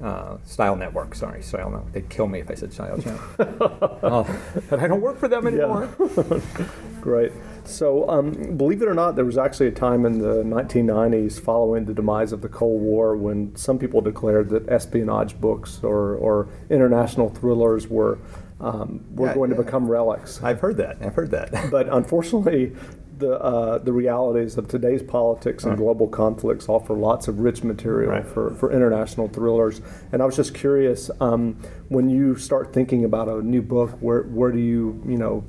Uh, 0.00 0.38
Style 0.44 0.76
Network, 0.76 1.14
sorry, 1.14 1.42
Style 1.42 1.68
Network. 1.68 1.92
They'd 1.92 2.08
kill 2.08 2.26
me 2.26 2.38
if 2.40 2.50
I 2.50 2.54
said 2.54 2.72
Style 2.72 2.96
Channel. 2.98 3.20
Oh, 4.02 4.26
but 4.70 4.78
I 4.80 4.86
don't 4.86 5.02
work 5.02 5.18
for 5.18 5.28
them 5.28 5.46
anymore. 5.46 5.88
Great. 7.02 7.32
So, 7.70 8.08
um, 8.08 8.56
believe 8.56 8.82
it 8.82 8.88
or 8.88 8.94
not, 8.94 9.16
there 9.16 9.24
was 9.24 9.38
actually 9.38 9.68
a 9.68 9.72
time 9.72 10.04
in 10.04 10.18
the 10.18 10.42
1990s 10.42 11.40
following 11.40 11.84
the 11.84 11.94
demise 11.94 12.32
of 12.32 12.40
the 12.42 12.48
Cold 12.48 12.82
War 12.82 13.16
when 13.16 13.54
some 13.56 13.78
people 13.78 14.00
declared 14.00 14.50
that 14.50 14.68
espionage 14.68 15.40
books 15.40 15.80
or, 15.82 16.14
or 16.16 16.48
international 16.68 17.30
thrillers 17.30 17.88
were, 17.88 18.18
um, 18.60 19.04
were 19.14 19.28
Yeah, 19.28 19.34
going 19.34 19.50
to 19.50 19.56
become 19.56 19.88
relics. 19.88 20.42
I've 20.42 20.60
heard 20.60 20.76
that. 20.78 20.98
I've 21.00 21.14
heard 21.14 21.30
that. 21.30 21.70
But 21.70 21.88
unfortunately, 21.88 22.72
the, 23.20 23.40
uh, 23.40 23.78
the 23.78 23.92
realities 23.92 24.56
of 24.58 24.66
today's 24.66 25.02
politics 25.02 25.64
and 25.64 25.76
global 25.76 26.08
conflicts 26.08 26.68
offer 26.68 26.94
lots 26.94 27.28
of 27.28 27.38
rich 27.38 27.62
material 27.62 28.10
Right. 28.10 28.26
for, 28.26 28.50
for 28.54 28.72
international 28.72 29.28
thrillers. 29.28 29.80
And 30.12 30.20
I 30.22 30.24
was 30.26 30.34
just 30.36 30.54
curious, 30.54 31.10
um, 31.20 31.56
when 31.88 32.08
you 32.10 32.36
start 32.36 32.72
thinking 32.72 33.04
about 33.04 33.28
a 33.28 33.42
new 33.42 33.62
book, 33.62 33.90
where, 34.00 34.22
where 34.22 34.50
do 34.50 34.58
you, 34.58 35.00
you 35.06 35.16
know, 35.16 35.44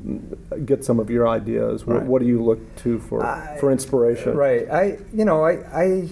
get 0.65 0.85
some 0.85 0.99
of 0.99 1.09
your 1.09 1.27
ideas? 1.27 1.85
What, 1.85 1.97
Right. 1.97 2.05
what 2.05 2.21
do 2.21 2.27
you 2.27 2.43
look 2.43 2.59
to 2.77 2.99
for, 2.99 3.21
for 3.59 3.71
inspiration? 3.71 4.35
Right. 4.35 4.69
I, 4.69 4.97
you 5.13 5.25
know, 5.25 5.43
I, 5.43 5.53
I, 5.73 6.09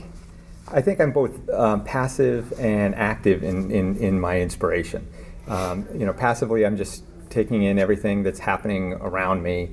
I 0.72 0.82
think 0.82 1.00
I'm 1.02 1.12
both 1.12 1.50
um, 1.50 1.84
passive 1.84 2.54
and 2.60 2.96
active 2.96 3.44
in, 3.44 3.70
in, 3.72 3.98
in 3.98 4.20
my 4.20 4.40
inspiration. 4.40 5.08
Um, 5.48 5.88
you 5.94 6.06
know, 6.06 6.14
passively, 6.14 6.66
I'm 6.66 6.78
just 6.78 7.04
taking 7.30 7.64
in 7.64 7.78
everything 7.80 8.24
that's 8.24 8.40
happening 8.40 8.94
around 8.94 9.44
me 9.44 9.70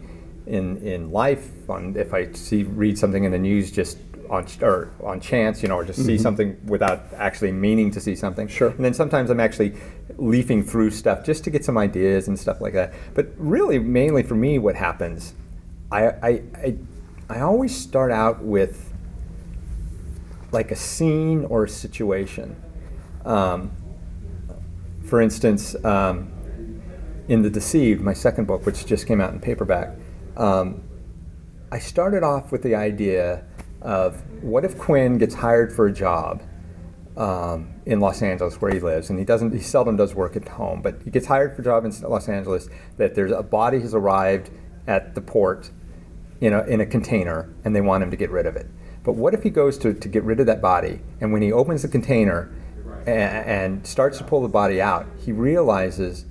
in, 0.47 0.77
in 0.79 1.11
life. 1.11 1.51
On 1.69 1.97
if 1.97 2.15
I 2.15 2.33
see 2.33 2.63
read 2.63 2.99
something 2.99 3.25
in 3.25 3.33
the 3.33 3.39
news, 3.39 3.71
just 3.71 3.99
on 4.31 4.47
or 4.63 4.91
on 5.03 5.21
chance, 5.21 5.63
you 5.63 5.69
know, 5.69 5.77
or 5.77 5.85
just 5.85 6.05
see 6.05 6.19
something 6.19 6.59
without 6.67 7.05
actually 7.15 7.53
meaning 7.53 7.91
to 7.93 8.01
see 8.01 8.17
something. 8.17 8.49
Sure. 8.49 8.71
And 8.71 8.85
then 8.85 8.95
sometimes 8.95 9.31
I'm 9.31 9.41
actually 9.41 9.75
leafing 10.17 10.63
through 10.63 10.91
stuff 10.91 11.25
just 11.25 11.45
to 11.45 11.51
get 11.51 11.65
some 11.65 11.79
ideas 11.79 12.29
and 12.29 12.39
stuff 12.39 12.61
like 12.61 12.73
that. 12.75 12.95
But 13.15 13.29
really, 13.37 13.79
mainly 13.79 14.23
for 14.23 14.35
me, 14.35 14.59
what 14.59 14.75
happens, 14.75 15.35
I, 15.91 16.07
I, 16.07 16.43
I, 16.55 16.77
I 17.29 17.41
always 17.41 17.77
start 17.77 18.13
out 18.13 18.43
with 18.43 18.93
like 20.53 20.71
a 20.71 20.77
scene 20.77 21.45
or 21.45 21.65
a 21.65 21.69
situation. 21.69 22.57
Um, 23.25 23.71
for 25.05 25.21
instance, 25.21 25.77
um, 25.85 26.33
in 27.29 27.43
The 27.43 27.51
Deceived, 27.51 28.01
my 28.01 28.13
second 28.13 28.47
book, 28.47 28.65
which 28.67 28.87
just 28.87 29.07
came 29.07 29.21
out 29.21 29.33
in 29.33 29.41
paperback, 29.41 29.91
um, 30.37 30.83
I 31.70 31.79
started 31.79 32.22
off 32.22 32.53
with 32.53 32.62
the 32.62 32.75
idea 32.75 33.44
of 33.83 34.22
what 34.42 34.64
if 34.64 34.79
Quinn 34.79 35.18
gets 35.18 35.35
hired 35.35 35.72
for 35.72 35.87
a 35.87 35.92
job 35.92 36.42
um, 37.16 37.75
in 37.87 38.01
Los 38.01 38.22
Angeles 38.22 38.61
where 38.61 38.72
he 38.72 38.81
lives, 38.81 39.11
and 39.11 39.18
he 39.18 39.25
doesn't, 39.25 39.53
he 39.53 39.61
seldom 39.61 39.96
does 39.96 40.14
work 40.14 40.37
at 40.37 40.46
home, 40.49 40.83
but 40.83 41.01
he 41.03 41.11
gets 41.11 41.27
hired 41.27 41.55
for 41.55 41.62
a 41.62 41.64
job 41.64 41.85
in 41.85 41.92
Los 42.03 42.29
Angeles. 42.29 42.68
That 42.99 43.14
there's 43.14 43.33
a 43.33 43.42
body 43.42 43.81
has 43.81 43.94
arrived 43.94 44.51
at 44.87 45.14
the 45.14 45.20
port 45.20 45.70
in 46.40 46.53
a, 46.53 46.62
in 46.64 46.81
a 46.81 46.87
container, 46.87 47.53
and 47.64 47.75
they 47.75 47.81
want 47.81 48.03
him 48.03 48.11
to 48.11 48.16
get 48.16 48.31
rid 48.31 48.46
of 48.46 48.57
it. 48.57 48.66
But 49.03 49.12
what 49.12 49.35
if 49.35 49.42
he 49.42 49.51
goes 49.51 49.79
to, 49.79 49.94
to 49.94 50.09
get 50.09 50.25
rid 50.25 50.40
of 50.40 50.46
that 50.46 50.61
body, 50.61 51.01
and 51.20 51.33
when 51.33 51.42
he 51.42 51.53
opens 51.53 51.83
the 51.83 51.88
container 51.88 52.53
and, 53.07 53.46
and 53.46 53.87
starts 53.87 54.18
to 54.18 54.25
pull 54.25 54.42
the 54.42 54.49
body 54.49 54.81
out, 54.81 55.07
he 55.25 55.33
realizes 55.33 56.27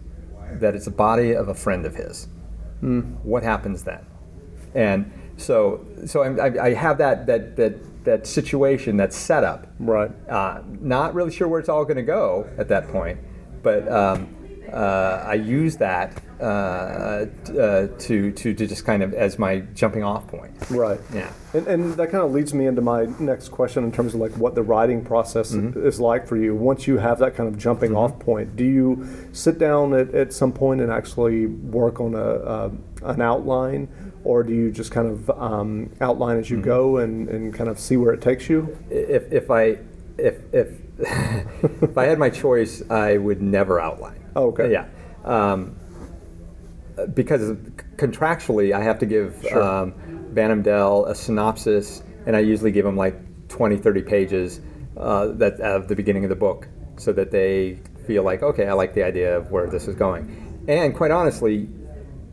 that 0.53 0.75
it's 0.75 0.87
a 0.87 0.91
body 0.91 1.33
of 1.33 1.47
a 1.47 1.53
friend 1.53 1.85
of 1.85 1.95
his. 1.95 2.27
What 3.23 3.43
happens 3.43 3.83
then? 3.83 4.05
And 4.73 5.11
so, 5.37 5.85
so 6.05 6.23
I, 6.23 6.65
I, 6.65 6.73
have 6.73 6.97
that, 6.97 7.25
that, 7.27 7.55
that, 7.55 8.03
that 8.05 8.27
situation, 8.27 8.97
that 8.97 9.13
setup. 9.13 9.67
Right. 9.79 10.11
Uh, 10.29 10.61
not 10.81 11.13
really 11.13 11.31
sure 11.31 11.47
where 11.47 11.59
it's 11.59 11.69
all 11.69 11.83
going 11.83 11.97
to 11.97 12.03
go 12.03 12.49
at 12.57 12.67
that 12.69 12.87
point, 12.89 13.19
but 13.63 13.89
um, 13.91 14.34
I 14.79 15.33
use 15.35 15.77
that 15.77 16.21
uh, 16.39 16.43
uh, 16.43 17.25
to, 17.97 18.31
to, 18.31 18.53
to 18.53 18.67
just 18.67 18.85
kind 18.85 19.01
of 19.03 19.13
as 19.13 19.39
my 19.39 19.59
jumping 19.73 20.03
off 20.03 20.27
point. 20.27 20.51
Right. 20.69 20.99
Yeah. 21.13 21.31
And, 21.53 21.67
and 21.67 21.93
that 21.93 22.09
kind 22.11 22.23
of 22.25 22.31
leads 22.33 22.53
me 22.53 22.65
into 22.67 22.81
my 22.81 23.05
next 23.19 23.49
question 23.49 23.83
in 23.85 23.91
terms 23.91 24.13
of 24.13 24.19
like 24.19 24.33
what 24.37 24.53
the 24.55 24.63
writing 24.63 25.03
process 25.05 25.53
Mm-hmm. 25.53 25.85
is 25.85 25.99
like 25.99 26.27
for 26.27 26.35
you. 26.35 26.53
Once 26.55 26.87
you 26.87 26.97
have 26.97 27.19
that 27.19 27.35
kind 27.35 27.47
of 27.47 27.57
jumping 27.57 27.95
off 27.95 28.19
point, 28.19 28.55
do 28.57 28.65
you 28.65 29.07
sit 29.31 29.57
down 29.57 29.93
at, 29.93 30.13
at 30.13 30.33
some 30.33 30.51
point 30.51 30.81
and 30.81 30.91
actually 30.91 31.45
work 31.45 31.99
on 32.01 32.13
a, 32.15 32.19
a 32.19 32.71
an 33.03 33.21
outline, 33.21 33.87
or 34.23 34.41
do 34.43 34.51
you 34.53 34.71
just 34.71 34.91
kind 34.91 35.07
of 35.07 35.29
um, 35.29 35.91
outline 36.01 36.37
as 36.37 36.49
you 36.49 36.57
Mm-hmm. 36.57 36.65
go 36.65 36.97
and, 36.97 37.29
and 37.29 37.53
kind 37.53 37.69
of 37.69 37.79
see 37.79 37.95
where 37.97 38.13
it 38.13 38.21
takes 38.21 38.49
you? 38.49 38.75
if, 38.89 39.31
if 39.31 39.51
I 39.51 39.77
if 40.17 40.35
if 40.53 40.69
if 41.83 41.97
I 41.97 42.05
had 42.05 42.17
my 42.19 42.29
choice, 42.29 42.81
I 42.89 43.17
would 43.17 43.41
never 43.41 43.79
outline. 43.79 44.24
Oh, 44.35 44.47
okay. 44.47 44.71
Yeah. 44.71 44.85
Um, 45.23 45.75
because 47.13 47.51
contractually, 47.97 48.73
I 48.73 48.81
have 48.83 48.99
to 48.99 49.05
give 49.05 49.43
Sure. 49.47 49.61
um, 49.61 49.93
Bantam 50.33 50.61
Dell 50.61 51.05
a 51.05 51.15
synopsis, 51.15 52.03
and 52.25 52.35
I 52.35 52.39
usually 52.39 52.71
give 52.71 52.85
them 52.85 52.95
like 52.97 53.15
20, 53.49 53.77
30 53.77 54.01
pages 54.01 54.61
uh, 54.97 55.27
that 55.33 55.59
at 55.59 55.87
the 55.87 55.95
beginning 55.95 56.23
of 56.23 56.29
the 56.29 56.35
book, 56.35 56.67
so 56.97 57.11
that 57.13 57.31
they 57.31 57.79
feel 58.07 58.23
like, 58.23 58.43
okay, 58.43 58.67
I 58.67 58.73
like 58.73 58.93
the 58.93 59.03
idea 59.03 59.37
of 59.37 59.51
where 59.51 59.67
this 59.67 59.87
is 59.87 59.95
going. 59.95 60.63
And 60.67 60.95
quite 60.95 61.11
honestly, 61.11 61.67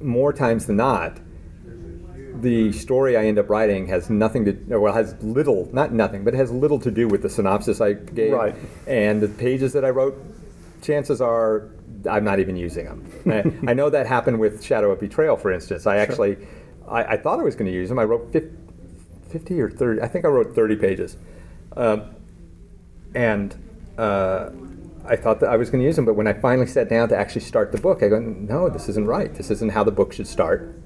more 0.01 0.33
times 0.33 0.67
than 0.67 0.77
not, 0.77 1.19
the 2.41 2.73
story 2.73 3.17
I 3.17 3.27
end 3.27 3.38
up 3.38 3.49
writing 3.49 3.87
has 3.88 4.11
nothing 4.11 4.45
to, 4.47 4.79
well, 4.79 4.93
has 4.93 5.15
little, 5.23 5.69
not 5.73 5.93
nothing, 5.93 6.25
but 6.25 6.35
has 6.35 6.51
little 6.51 6.79
to 6.81 6.91
do 6.91 7.07
with 7.09 7.23
the 7.23 7.31
synopsis 7.31 7.81
I 7.81 7.93
gave. 7.93 8.33
Right. 8.33 8.55
And 8.87 9.21
the 9.21 9.29
pages 9.29 9.73
that 9.75 9.85
I 9.85 9.91
wrote, 9.91 10.21
chances 10.83 11.21
are 11.21 11.71
I'm 12.09 12.25
not 12.25 12.41
even 12.41 12.57
using 12.57 12.85
them. 12.87 13.23
I, 13.67 13.71
I 13.71 13.75
know 13.75 13.91
that 13.91 14.07
happened 14.07 14.38
with 14.38 14.62
Shadow 14.62 14.91
of 14.91 15.01
Betrayal, 15.01 15.37
for 15.37 15.53
instance. 15.53 15.87
I 15.87 15.97
actually, 15.97 16.37
I, 16.88 17.05
I 17.05 17.17
thought 17.17 17.38
I 17.38 17.43
was 17.43 17.55
going 17.55 17.71
to 17.71 17.77
use 17.77 17.88
them. 17.88 17.99
I 17.99 18.05
wrote 18.05 18.33
50, 18.33 18.57
50 19.31 19.61
or 19.61 19.71
30, 19.71 20.03
I 20.03 20.09
think 20.09 20.25
I 20.25 20.29
wrote 20.29 20.55
30 20.55 20.77
pages. 20.77 21.17
Um, 21.77 22.15
and 23.15 23.55
uh, 23.99 24.51
I 25.05 25.17
thought 25.17 25.41
that 25.41 25.51
I 25.51 25.57
was 25.57 25.71
going 25.71 25.81
to 25.81 25.87
use 25.87 25.97
them, 25.97 26.05
but 26.05 26.15
when 26.15 26.27
I 26.27 26.33
finally 26.33 26.67
sat 26.67 26.88
down 26.88 27.09
to 27.11 27.17
actually 27.17 27.43
start 27.43 27.73
the 27.73 27.79
book, 27.79 28.03
I 28.03 28.09
go, 28.09 28.19
no, 28.19 28.69
this 28.69 28.88
isn't 28.88 29.07
right. 29.07 29.35
This 29.35 29.51
isn't 29.51 29.73
how 29.73 29.85
the 29.85 29.93
book 29.93 30.12
should 30.12 30.27
start 30.27 30.83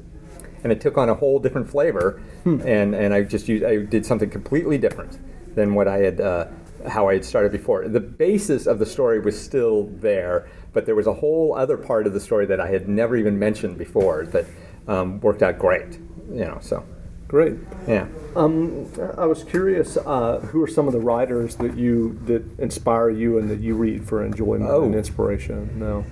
and 0.66 0.72
it 0.72 0.80
took 0.80 0.98
on 0.98 1.08
a 1.08 1.14
whole 1.14 1.38
different 1.38 1.70
flavor, 1.70 2.20
and, 2.44 2.92
and 2.92 3.14
I 3.14 3.22
just 3.22 3.46
used, 3.46 3.64
I 3.64 3.84
did 3.84 4.04
something 4.04 4.28
completely 4.28 4.78
different 4.78 5.16
than 5.54 5.74
what 5.74 5.86
I 5.86 5.98
had, 5.98 6.20
uh, 6.20 6.48
how 6.88 7.08
I 7.08 7.14
had 7.14 7.24
started 7.24 7.52
before. 7.52 7.86
The 7.86 8.00
basis 8.00 8.66
of 8.66 8.80
the 8.80 8.86
story 8.86 9.20
was 9.20 9.40
still 9.40 9.84
there, 10.00 10.48
but 10.76 10.84
there 10.84 10.94
was 10.94 11.06
a 11.06 11.14
whole 11.14 11.54
other 11.56 11.78
part 11.78 12.06
of 12.06 12.12
the 12.12 12.20
story 12.20 12.44
that 12.44 12.60
I 12.60 12.68
had 12.68 12.86
never 12.86 13.16
even 13.16 13.38
mentioned 13.38 13.78
before 13.78 14.26
that 14.26 14.44
um, 14.86 15.18
worked 15.20 15.42
out 15.42 15.58
great. 15.58 15.94
You 16.30 16.44
know, 16.44 16.58
so 16.60 16.84
Great. 17.28 17.54
yeah. 17.88 18.06
Um, 18.36 18.86
I 19.16 19.24
was 19.24 19.42
curious, 19.42 19.96
uh, 19.96 20.38
who 20.50 20.62
are 20.62 20.66
some 20.68 20.86
of 20.86 20.92
the 20.92 21.00
writers 21.00 21.56
that 21.56 21.78
you 21.78 22.20
that 22.26 22.42
inspire 22.58 23.08
you 23.08 23.38
and 23.38 23.48
that 23.48 23.60
you 23.60 23.74
read 23.74 24.06
for 24.06 24.22
enjoyment 24.22 24.70
Oh. 24.70 24.84
and 24.84 24.94
inspiration? 24.94 25.70
No. 25.78 26.04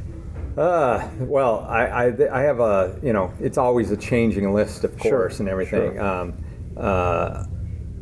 Uh, 0.60 1.06
well, 1.20 1.66
I, 1.68 1.82
I, 2.06 2.38
I 2.38 2.40
have 2.42 2.60
a, 2.60 2.98
you 3.02 3.12
know, 3.12 3.34
it's 3.40 3.58
always 3.58 3.90
a 3.90 3.96
changing 3.98 4.50
list, 4.54 4.82
of 4.84 4.92
Sure, 5.02 5.10
course, 5.10 5.40
and 5.40 5.48
everything. 5.48 5.92
sure. 5.92 6.02
Um, 6.02 6.32
uh, 6.76 7.44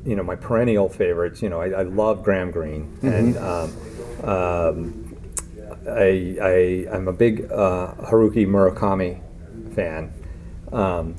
you 0.07 0.14
know, 0.14 0.22
my 0.22 0.37
perennial 0.37 0.88
favorites, 0.88 1.42
you 1.42 1.48
know, 1.48 1.61
I, 1.61 1.70
I 1.70 1.83
love 1.83 2.22
Graham 2.22 2.51
Greene. 2.53 2.96
And 3.03 3.37
um, 3.37 3.72
um, 4.22 5.02
I, 5.88 6.37
I, 6.40 6.87
I'm 6.95 7.09
a 7.09 7.12
big 7.12 7.51
uh, 7.51 7.95
Haruki 8.01 8.47
Murakami 8.47 9.21
fan. 9.75 10.12
Um, 10.73 11.16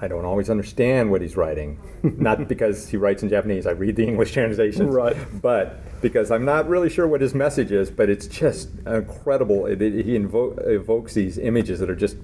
I 0.00 0.08
don't 0.08 0.24
always 0.24 0.50
understand 0.50 1.10
what 1.10 1.20
he's 1.22 1.36
writing, 1.36 1.78
not 2.02 2.46
because 2.48 2.88
he 2.88 2.96
writes 2.96 3.22
in 3.22 3.28
Japanese. 3.28 3.66
I 3.66 3.70
read 3.72 3.96
the 3.96 4.06
English 4.06 4.32
translations, 4.32 4.92
Right. 4.94 5.16
But 5.40 6.00
because 6.02 6.30
I'm 6.30 6.44
not 6.44 6.68
really 6.68 6.90
sure 6.90 7.06
what 7.08 7.20
his 7.20 7.34
message 7.34 7.72
is, 7.72 7.90
but 7.90 8.10
it's 8.10 8.26
just 8.26 8.68
incredible. 8.86 9.66
It, 9.66 9.80
it- 9.80 10.04
he 10.04 10.18
invo- 10.18 10.58
evokes 10.68 11.14
these 11.14 11.38
images 11.38 11.80
that 11.80 11.88
are 11.90 11.96
just 11.96 12.16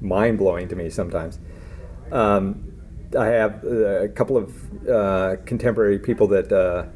mind 0.00 0.38
blowing 0.38 0.68
to 0.68 0.76
me 0.76 0.90
sometimes. 0.90 1.38
Um, 2.10 2.72
I 3.16 3.26
have 3.26 3.64
uh, 3.64 4.02
a 4.02 4.08
couple 4.08 4.36
of 4.36 4.88
uh, 4.88 5.36
contemporary 5.44 5.98
people 5.98 6.26
that 6.28 6.50
uh, 6.52 6.86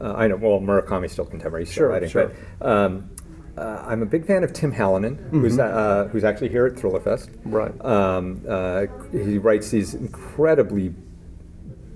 uh, 0.00 0.14
I 0.14 0.28
know. 0.28 0.36
Well, 0.36 0.60
Murakami's 0.60 1.12
still 1.12 1.24
contemporary, 1.26 1.64
he's 1.64 1.72
still 1.72 1.82
Sure, 1.82 1.88
writing, 1.90 2.08
sure. 2.08 2.32
but 2.60 2.68
um, 2.68 3.10
uh, 3.56 3.84
I'm 3.86 4.02
a 4.02 4.06
big 4.06 4.26
fan 4.26 4.44
of 4.44 4.52
Tim 4.52 4.72
Hallinan, 4.72 5.30
who's 5.30 5.58
uh, 5.58 6.08
who's 6.10 6.24
actually 6.24 6.48
here 6.48 6.66
at 6.66 6.74
Thrillerfest. 6.74 7.28
Right. 7.44 7.84
Um, 7.84 8.44
uh, 8.48 8.86
he 9.12 9.38
writes 9.38 9.70
these 9.70 9.94
incredibly 9.94 10.94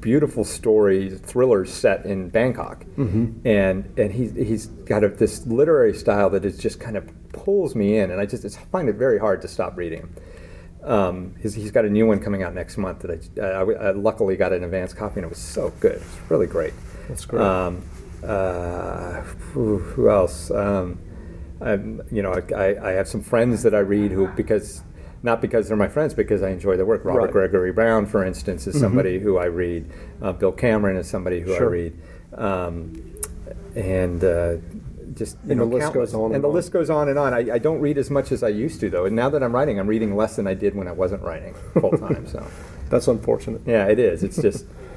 beautiful 0.00 0.44
stories, 0.44 1.18
thrillers 1.20 1.72
set 1.72 2.04
in 2.04 2.28
Bangkok, 2.28 2.84
and 3.44 3.98
and 3.98 4.12
he's 4.12 4.32
he's 4.34 4.66
got 4.66 5.04
a, 5.04 5.08
this 5.08 5.46
literary 5.46 5.94
style 5.94 6.28
that 6.30 6.44
is 6.44 6.58
just 6.58 6.80
kind 6.80 6.96
of 6.96 7.08
pulls 7.32 7.74
me 7.74 7.96
in, 7.96 8.10
and 8.10 8.20
I 8.20 8.26
just 8.26 8.44
it's, 8.44 8.56
find 8.56 8.88
it 8.88 8.96
very 8.96 9.18
hard 9.18 9.40
to 9.42 9.48
stop 9.48 9.76
reading 9.76 10.00
him. 10.00 10.14
Um, 10.82 11.34
he's, 11.40 11.54
he's 11.54 11.70
got 11.70 11.86
a 11.86 11.88
new 11.88 12.06
one 12.06 12.20
coming 12.20 12.42
out 12.42 12.54
next 12.54 12.76
month 12.76 13.00
that 13.00 13.40
I, 13.42 13.42
I, 13.42 13.88
I 13.88 13.90
luckily 13.92 14.36
got 14.36 14.52
an 14.52 14.62
advance 14.64 14.92
copy, 14.92 15.16
and 15.16 15.24
it 15.24 15.30
was 15.30 15.38
so 15.38 15.72
good. 15.80 16.02
It's 16.02 16.30
really 16.30 16.46
great. 16.46 16.74
That's 17.08 17.24
great. 17.24 17.42
Um, 17.42 17.82
uh, 18.22 19.22
who, 19.22 19.78
who 19.78 20.10
else? 20.10 20.50
Um, 20.50 20.98
I'm, 21.64 22.02
you 22.12 22.22
know, 22.22 22.32
I, 22.54 22.76
I 22.88 22.90
have 22.92 23.08
some 23.08 23.22
friends 23.22 23.62
that 23.62 23.74
I 23.74 23.78
read 23.80 24.12
who, 24.12 24.28
because 24.28 24.82
not 25.22 25.40
because 25.40 25.68
they're 25.68 25.76
my 25.76 25.88
friends, 25.88 26.12
because 26.14 26.42
I 26.42 26.50
enjoy 26.50 26.76
their 26.76 26.84
work. 26.84 27.04
Robert 27.04 27.22
Right. 27.22 27.32
Gregory 27.32 27.72
Brown, 27.72 28.04
for 28.06 28.22
instance, 28.24 28.66
is 28.66 28.78
somebody 28.78 29.18
who 29.18 29.38
I 29.38 29.46
read. 29.46 29.90
Uh, 30.20 30.32
Bill 30.32 30.52
Cameron 30.52 30.96
is 30.98 31.08
somebody 31.08 31.40
who 31.40 31.54
Sure. 31.56 31.68
I 31.68 31.72
read. 31.72 31.98
Um, 32.34 33.14
and 33.74 34.22
uh, 34.22 34.56
just 35.14 35.36
you 35.44 35.52
And 35.52 35.60
know, 35.60 35.68
the 35.68 35.76
list 35.76 35.92
goes 35.94 36.12
on 36.14 36.20
And, 36.20 36.24
on. 36.30 36.34
and 36.36 36.44
the 36.44 36.48
on. 36.48 36.54
list 36.54 36.72
goes 36.72 36.90
on 36.90 37.08
and 37.08 37.18
on. 37.18 37.32
I, 37.32 37.54
I 37.54 37.58
don't 37.58 37.80
read 37.80 37.96
as 37.98 38.10
much 38.10 38.32
as 38.32 38.42
I 38.42 38.48
used 38.48 38.80
to, 38.80 38.90
though. 38.90 39.06
And 39.06 39.16
now 39.16 39.30
that 39.30 39.42
I'm 39.42 39.54
writing, 39.54 39.78
I'm 39.80 39.86
reading 39.86 40.14
less 40.16 40.36
than 40.36 40.46
I 40.46 40.54
did 40.54 40.74
when 40.74 40.88
I 40.88 40.92
wasn't 40.92 41.22
writing 41.22 41.54
full 41.80 41.92
time. 41.96 42.26
so 42.26 42.46
That's 42.90 43.08
unfortunate. 43.08 43.62
yeah, 43.66 43.86
it 43.86 43.98
is. 43.98 44.22
It's 44.22 44.36
just 44.40 44.66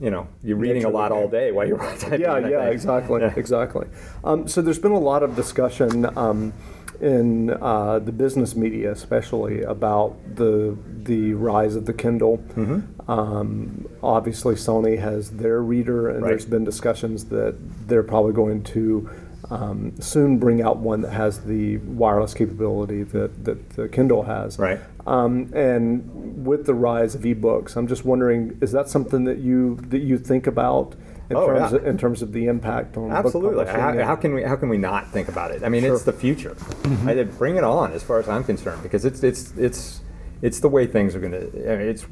you 0.00 0.10
know 0.10 0.28
you're 0.42 0.56
reading 0.56 0.84
a 0.84 0.88
lot 0.88 1.12
all 1.12 1.28
day 1.28 1.50
while 1.52 1.66
you're 1.66 1.76
writing. 1.86 2.20
Yeah, 2.20 2.38
yeah, 2.38 2.64
exactly, 2.66 3.20
Yeah. 3.20 3.32
exactly. 3.36 3.86
Um, 4.24 4.46
so 4.48 4.62
there's 4.62 4.78
been 4.78 4.92
a 4.92 4.98
lot 4.98 5.22
of 5.22 5.34
discussion 5.36 6.06
um, 6.16 6.52
in 7.00 7.50
uh, 7.50 7.98
the 8.00 8.12
business 8.12 8.54
media, 8.56 8.92
especially 8.92 9.62
about 9.62 10.16
the 10.36 10.76
the 11.02 11.34
rise 11.34 11.76
of 11.76 11.86
the 11.86 11.92
Kindle. 11.94 12.38
Mm-hmm. 12.56 13.10
Um, 13.10 13.88
obviously, 14.02 14.54
Sony 14.54 14.98
has 14.98 15.30
their 15.30 15.62
reader, 15.62 16.08
and 16.08 16.22
Right. 16.22 16.28
there's 16.30 16.44
been 16.44 16.64
discussions 16.64 17.24
that 17.26 17.56
they're 17.88 18.02
probably 18.02 18.32
going 18.32 18.62
to. 18.64 19.08
Um, 19.50 19.98
soon 19.98 20.38
bring 20.38 20.60
out 20.60 20.76
one 20.76 21.00
that 21.00 21.12
has 21.12 21.44
the 21.44 21.78
wireless 21.78 22.34
capability 22.34 23.02
that, 23.04 23.44
that 23.46 23.70
the 23.70 23.88
Kindle 23.88 24.24
has. 24.24 24.58
Right. 24.58 24.78
Um, 25.06 25.50
and 25.54 26.44
with 26.44 26.66
the 26.66 26.74
rise 26.74 27.14
of 27.14 27.22
ebooks, 27.22 27.74
I'm 27.74 27.88
just 27.88 28.04
wondering, 28.04 28.58
is 28.60 28.72
that 28.72 28.90
something 28.90 29.24
that 29.24 29.38
you 29.38 29.76
that 29.88 30.00
you 30.00 30.18
think 30.18 30.46
about 30.46 30.94
in 31.30 31.36
Oh, 31.36 31.46
terms 31.46 31.72
yeah. 31.72 31.78
of, 31.78 31.86
in 31.86 31.96
terms 31.96 32.20
of 32.20 32.32
the 32.32 32.46
impact 32.46 32.96
on 32.98 33.10
Absolutely. 33.10 33.64
book? 33.64 33.68
How, 33.74 34.04
how 34.04 34.16
can 34.16 34.34
we 34.34 34.42
how 34.42 34.56
can 34.56 34.68
we 34.68 34.76
not 34.78 35.10
think 35.12 35.28
about 35.28 35.50
it? 35.50 35.62
I 35.62 35.70
mean, 35.70 35.82
it's 35.84 36.02
the 36.02 36.12
future. 36.12 36.54
Mm-hmm. 36.54 37.08
I 37.08 37.22
bring 37.24 37.56
it 37.56 37.64
on, 37.64 37.92
as 37.92 38.02
far 38.02 38.18
as 38.18 38.28
I'm 38.28 38.44
concerned, 38.44 38.82
because 38.82 39.04
it's 39.04 39.22
it's 39.22 39.52
it's 39.56 40.00
it's 40.42 40.60
the 40.60 40.68
way 40.68 40.86
things 40.86 41.14
are 41.14 41.20
going 41.20 41.32
to. 41.32 41.72
I 41.72 41.76
mean, 41.76 41.88
it's 41.88 42.06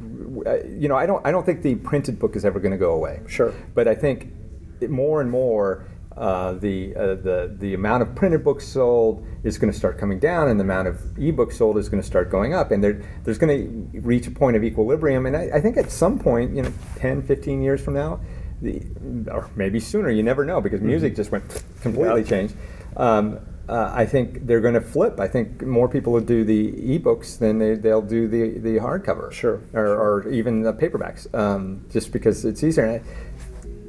you 0.71 0.89
know 0.89 0.97
I 0.97 1.07
don't 1.07 1.27
I 1.27 1.31
don't 1.31 1.45
think 1.45 1.63
the 1.63 1.75
printed 1.77 2.19
book 2.19 2.35
is 2.37 2.45
ever 2.45 2.61
going 2.61 2.73
to 2.73 2.79
go 2.79 2.93
away. 2.93 3.21
Sure. 3.27 3.53
But 3.75 3.89
I 3.89 3.95
think 3.95 4.33
it, 4.81 4.91
more 4.91 5.21
and 5.21 5.31
more. 5.31 5.85
Uh, 6.17 6.55
the 6.55 6.95
uh, 6.97 7.15
the 7.17 7.55
the 7.59 7.75
amount 7.75 8.03
of 8.03 8.15
printed 8.15 8.43
books 8.43 8.67
sold 8.67 9.23
is 9.45 9.59
going 9.59 9.71
to 9.71 9.79
start 9.79 9.99
coming 9.99 10.19
down, 10.19 10.49
and 10.49 10.59
the 10.59 10.65
amount 10.65 10.89
of 10.89 10.97
ebooks 11.19 11.55
sold 11.55 11.77
is 11.77 11.91
going 11.91 12.01
to 12.01 12.07
start 12.07 12.31
going 12.31 12.55
up, 12.55 12.71
and 12.71 12.83
there, 12.83 13.03
there's 13.25 13.37
going 13.37 13.93
to 13.93 14.01
reach 14.01 14.27
a 14.27 14.31
point 14.31 14.57
of 14.57 14.65
equilibrium. 14.65 15.27
And 15.27 15.37
I, 15.37 15.51
I 15.55 15.61
think 15.61 15.77
at 15.77 15.91
some 15.91 16.19
point, 16.19 16.57
you 16.57 16.63
know, 16.63 16.73
10, 16.97 17.23
15 17.23 17.61
years 17.63 17.83
from 17.83 17.95
now, 17.95 18.21
the, 18.63 18.83
or 19.31 19.51
maybe 19.57 19.79
sooner, 19.79 20.09
you 20.11 20.23
never 20.23 20.45
know, 20.47 20.61
because 20.63 20.81
music 20.81 21.15
just 21.15 21.31
went 21.33 21.45
completely 21.83 22.23
Yeah. 22.23 22.27
changed. 22.29 22.55
Um, 22.97 23.39
uh, 23.69 23.91
I 23.93 24.07
think 24.07 24.47
they're 24.47 24.61
going 24.61 24.75
to 24.75 24.81
flip. 24.81 25.19
I 25.19 25.27
think 25.27 25.61
more 25.67 25.89
people 25.89 26.13
will 26.13 26.21
do 26.21 26.45
the 26.45 26.73
ebooks 26.73 27.39
than 27.39 27.59
they, 27.59 27.75
they'll 27.75 28.01
do 28.01 28.29
the, 28.29 28.59
the 28.61 28.77
hardcover. 28.77 29.31
Sure, 29.33 29.61
Or, 29.75 29.87
or 29.89 30.29
even 30.29 30.63
the 30.63 30.73
paperbacks, 30.73 31.27
um, 31.35 31.85
just 31.91 32.13
because 32.13 32.45
it's 32.45 32.63
easier. 32.63 33.03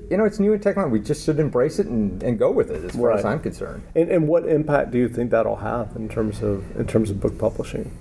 I- 0.07 0.11
you 0.11 0.17
know, 0.17 0.25
it's 0.25 0.39
new 0.39 0.53
in 0.53 0.59
technology. 0.59 0.91
We 0.93 0.99
just 0.99 1.25
should 1.25 1.39
embrace 1.39 1.79
it 1.79 1.87
and, 1.87 2.21
and 2.23 2.39
go 2.39 2.51
with 2.51 2.71
it, 2.71 2.83
as 2.85 2.91
far 2.95 3.11
as 3.11 3.25
I'm 3.25 3.39
concerned. 3.39 3.83
And, 3.95 4.09
and 4.09 4.27
what 4.27 4.47
impact 4.47 4.91
do 4.91 4.97
you 4.97 5.09
think 5.09 5.31
that'll 5.31 5.57
have 5.57 5.95
in 5.95 6.09
terms 6.09 6.41
of 6.41 6.63
in 6.79 6.87
terms 6.87 7.09
of 7.09 7.19
book 7.19 7.37
publishing? 7.37 7.91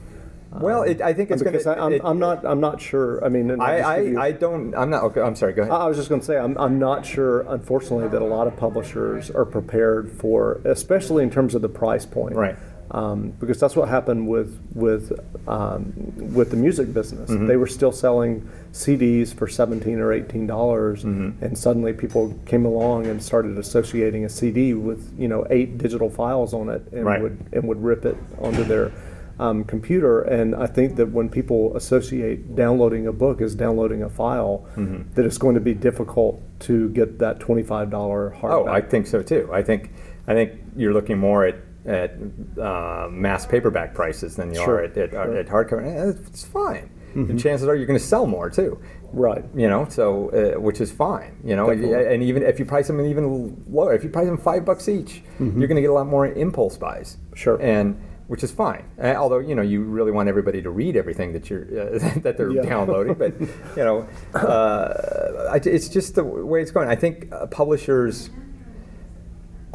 Well, 0.58 0.84
it, 0.84 1.02
I 1.02 1.12
think 1.12 1.30
it's 1.30 1.42
going 1.42 1.52
because 1.52 1.64
to. 1.64 1.78
I, 1.78 1.84
I'm, 1.86 2.00
I'm 2.06 2.18
not 2.18 2.46
I'm 2.46 2.60
not 2.60 2.80
sure. 2.80 3.22
I 3.22 3.28
mean, 3.28 3.50
I'll 3.50 3.60
I, 3.60 3.98
you- 3.98 4.18
I, 4.18 4.26
I 4.26 4.32
don't. 4.32 4.74
I'm 4.74 4.88
not. 4.88 5.02
Okay, 5.04 5.20
I'm 5.20 5.36
sorry. 5.36 5.52
Go 5.52 5.62
ahead. 5.62 5.72
I 5.72 5.84
I 5.84 5.86
was 5.86 5.98
just 5.98 6.08
going 6.08 6.20
to 6.22 6.26
say, 6.26 6.38
I'm, 6.38 6.56
I'm 6.56 6.78
not 6.78 7.04
sure, 7.04 7.40
unfortunately, 7.42 8.08
that 8.08 8.22
a 8.22 8.24
lot 8.24 8.46
of 8.46 8.56
publishers 8.56 9.30
are 9.30 9.44
prepared 9.44 10.10
for, 10.12 10.60
especially 10.64 11.24
in 11.24 11.30
terms 11.30 11.54
of 11.54 11.60
the 11.60 11.68
price 11.68 12.06
point. 12.06 12.36
Right. 12.36 12.56
Um, 12.96 13.30
because 13.40 13.60
that's 13.60 13.76
what 13.76 13.88
happened 13.90 14.26
with 14.26 14.58
with 14.74 15.12
um, 15.46 15.92
with 16.34 16.50
the 16.50 16.56
music 16.56 16.94
business. 16.94 17.30
Mm-hmm. 17.30 17.46
They 17.46 17.56
were 17.56 17.66
still 17.66 17.92
selling 17.92 18.48
CDs 18.72 19.34
for 19.34 19.46
seventeen 19.48 19.98
or 20.00 20.12
eighteen 20.14 20.46
dollars, 20.46 21.04
Mm-hmm. 21.04 21.44
and 21.44 21.58
suddenly 21.58 21.92
people 21.92 22.34
came 22.46 22.64
along 22.64 23.06
and 23.06 23.22
started 23.22 23.58
associating 23.58 24.24
a 24.24 24.28
CD 24.30 24.72
with 24.72 25.12
you 25.18 25.28
know 25.28 25.46
eight 25.50 25.76
digital 25.76 26.08
files 26.08 26.54
on 26.54 26.70
it, 26.70 26.82
and 26.92 27.04
Right. 27.04 27.20
would 27.20 27.36
and 27.52 27.68
would 27.68 27.82
rip 27.82 28.06
it 28.06 28.16
onto 28.40 28.64
their 28.64 28.92
um, 29.38 29.64
computer. 29.64 30.22
And 30.22 30.54
I 30.54 30.66
think 30.66 30.96
that 30.96 31.10
when 31.12 31.28
people 31.28 31.76
associate 31.76 32.56
downloading 32.56 33.06
a 33.06 33.12
book 33.12 33.42
as 33.42 33.54
downloading 33.54 34.02
a 34.04 34.08
file, 34.08 34.64
Mm-hmm. 34.76 35.12
that 35.14 35.26
it's 35.26 35.36
going 35.38 35.54
to 35.54 35.60
be 35.60 35.74
difficult 35.74 36.40
to 36.60 36.88
get 36.90 37.18
that 37.18 37.40
twenty-five 37.40 37.90
dollar 37.90 38.34
hardback. 38.40 38.68
Oh, 38.68 38.68
I 38.68 38.80
think 38.80 39.06
so 39.06 39.22
too. 39.22 39.50
I 39.52 39.62
think 39.62 39.90
I 40.26 40.32
think 40.32 40.52
you're 40.76 40.94
looking 40.94 41.18
more 41.18 41.44
at 41.44 41.56
at 41.86 42.16
uh, 42.60 43.08
mass 43.10 43.46
paperback 43.46 43.94
prices 43.94 44.36
than 44.36 44.50
you 44.52 44.56
Sure, 44.62 44.76
are 44.76 44.84
at, 44.84 44.96
at, 44.98 45.10
sure. 45.10 45.24
Mm-hmm. 45.26 45.36
at 45.38 45.46
hardcover. 45.46 46.26
It's 46.28 46.44
fine. 46.44 46.90
And 47.14 47.40
chances 47.40 47.66
are 47.66 47.74
you're 47.74 47.86
going 47.86 47.98
to 47.98 48.04
sell 48.04 48.26
more 48.26 48.50
too. 48.50 48.78
right. 49.10 49.42
You 49.54 49.68
know, 49.70 49.86
so 49.88 50.28
uh, 50.56 50.60
which 50.60 50.82
is 50.82 50.92
fine. 50.92 51.38
You 51.42 51.56
know, 51.56 51.66
Definitely. 51.70 52.12
and 52.14 52.22
even 52.22 52.42
if 52.42 52.58
you 52.58 52.66
price 52.66 52.88
them 52.88 53.00
even 53.00 53.64
lower, 53.70 53.94
if 53.94 54.04
you 54.04 54.10
price 54.10 54.26
them 54.26 54.36
five 54.36 54.66
bucks 54.66 54.86
each, 54.86 55.22
you're 55.40 55.66
going 55.66 55.76
to 55.76 55.80
get 55.80 55.88
a 55.88 55.94
lot 55.94 56.06
more 56.08 56.26
impulse 56.26 56.76
buys. 56.76 57.16
Mm-hmm. 57.16 57.36
Sure. 57.36 57.58
And 57.62 57.98
which 58.26 58.42
is 58.44 58.50
fine. 58.50 58.84
Uh, 59.02 59.14
although 59.14 59.38
you 59.38 59.54
know 59.54 59.62
you 59.62 59.82
really 59.84 60.10
want 60.12 60.28
everybody 60.28 60.60
to 60.60 60.68
read 60.68 60.94
everything 60.96 61.32
that 61.32 61.48
you're 61.48 61.62
uh, 61.94 61.98
that 62.18 62.36
they're 62.36 62.50
Yeah. 62.50 62.62
downloading, 62.62 63.14
but 63.14 63.40
you 63.40 63.84
know, 63.84 64.06
uh, 64.34 65.48
I, 65.52 65.56
it's 65.64 65.88
just 65.88 66.16
the 66.16 66.24
way 66.24 66.60
it's 66.60 66.70
going. 66.70 66.88
I 66.88 66.96
think 66.96 67.32
uh, 67.32 67.46
publishers 67.46 68.28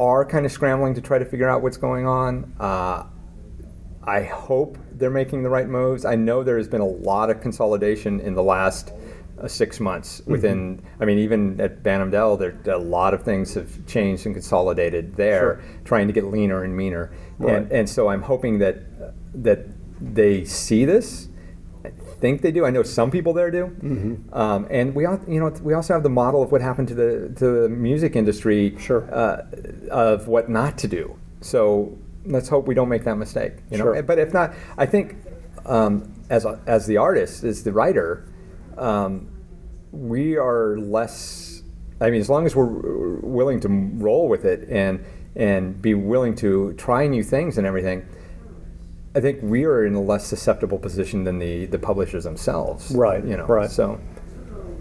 are 0.02 0.24
kind 0.24 0.44
of 0.44 0.50
scrambling 0.50 0.94
to 0.94 1.00
try 1.00 1.18
to 1.18 1.24
figure 1.24 1.48
out 1.48 1.62
what's 1.62 1.76
going 1.76 2.06
on. 2.06 2.52
Uh, 2.58 3.04
I 4.04 4.24
hope 4.24 4.76
they're 4.90 5.10
making 5.10 5.44
the 5.44 5.48
right 5.48 5.68
moves. 5.68 6.04
I 6.04 6.16
know 6.16 6.42
there 6.42 6.56
has 6.56 6.66
been 6.66 6.80
a 6.80 6.86
lot 6.86 7.30
of 7.30 7.40
consolidation 7.40 8.18
in 8.18 8.34
the 8.34 8.42
last 8.42 8.92
uh, 9.40 9.46
six 9.46 9.78
months. 9.78 10.20
Mm-hmm. 10.20 10.32
Within, 10.32 10.82
I 11.00 11.04
mean, 11.04 11.18
even 11.18 11.60
at 11.60 11.84
Bantam 11.84 12.10
Dell, 12.10 12.36
there 12.36 12.58
a 12.66 12.78
lot 12.78 13.14
of 13.14 13.22
things 13.22 13.54
have 13.54 13.86
changed 13.86 14.26
and 14.26 14.34
consolidated 14.34 15.14
there, 15.14 15.62
Sure. 15.62 15.82
trying 15.84 16.08
to 16.08 16.12
get 16.12 16.24
leaner 16.24 16.64
and 16.64 16.76
meaner. 16.76 17.12
Right. 17.38 17.56
And, 17.56 17.72
and 17.72 17.88
so 17.88 18.08
I'm 18.08 18.22
hoping 18.22 18.58
that 18.58 18.82
that 19.42 19.66
they 20.00 20.44
see 20.44 20.84
this. 20.84 21.28
I 22.22 22.24
think 22.24 22.42
they 22.42 22.52
do. 22.52 22.64
I 22.64 22.70
know 22.70 22.84
some 22.84 23.10
people 23.10 23.32
there 23.32 23.50
do. 23.50 23.64
Mm-hmm. 23.66 24.32
Um, 24.32 24.68
and 24.70 24.94
we, 24.94 25.02
you 25.02 25.40
know, 25.40 25.48
we 25.60 25.74
also 25.74 25.92
have 25.92 26.04
the 26.04 26.08
model 26.08 26.40
of 26.40 26.52
what 26.52 26.60
happened 26.60 26.86
to 26.88 26.94
the 26.94 27.32
to 27.34 27.62
the 27.62 27.68
music 27.68 28.14
industry. 28.14 28.76
Sure. 28.78 29.12
Uh, 29.12 29.42
of 29.90 30.28
what 30.28 30.48
not 30.48 30.78
to 30.78 30.86
do. 30.86 31.18
So 31.40 31.98
let's 32.24 32.48
hope 32.48 32.68
we 32.68 32.76
don't 32.76 32.88
make 32.88 33.02
that 33.06 33.16
mistake. 33.16 33.54
You 33.72 33.78
know. 33.78 33.92
Sure. 33.92 34.02
But 34.04 34.20
if 34.20 34.32
not, 34.32 34.54
I 34.78 34.86
think 34.86 35.16
um, 35.66 36.14
as 36.30 36.44
a, 36.44 36.60
as 36.64 36.86
the 36.86 36.96
artist, 36.96 37.42
as 37.42 37.64
the 37.64 37.72
writer, 37.72 38.24
um, 38.78 39.28
we 39.90 40.36
are 40.36 40.78
less. 40.78 41.64
I 42.00 42.10
mean, 42.10 42.20
as 42.20 42.30
long 42.30 42.46
as 42.46 42.54
we're 42.54 43.18
willing 43.18 43.58
to 43.60 43.68
roll 43.68 44.28
with 44.28 44.44
it 44.44 44.68
and 44.68 45.04
and 45.34 45.82
be 45.82 45.94
willing 45.94 46.36
to 46.36 46.74
try 46.74 47.08
new 47.08 47.24
things 47.24 47.58
and 47.58 47.66
everything, 47.66 48.06
I 49.14 49.20
think 49.20 49.40
we 49.42 49.64
are 49.64 49.84
in 49.84 49.94
a 49.94 50.00
less 50.00 50.26
susceptible 50.26 50.78
position 50.78 51.24
than 51.24 51.38
the 51.38 51.66
the 51.66 51.78
publishers 51.78 52.24
themselves. 52.24 52.90
Right, 52.94 53.24
You 53.24 53.36
know. 53.36 53.46
right. 53.46 53.70
So. 53.70 54.00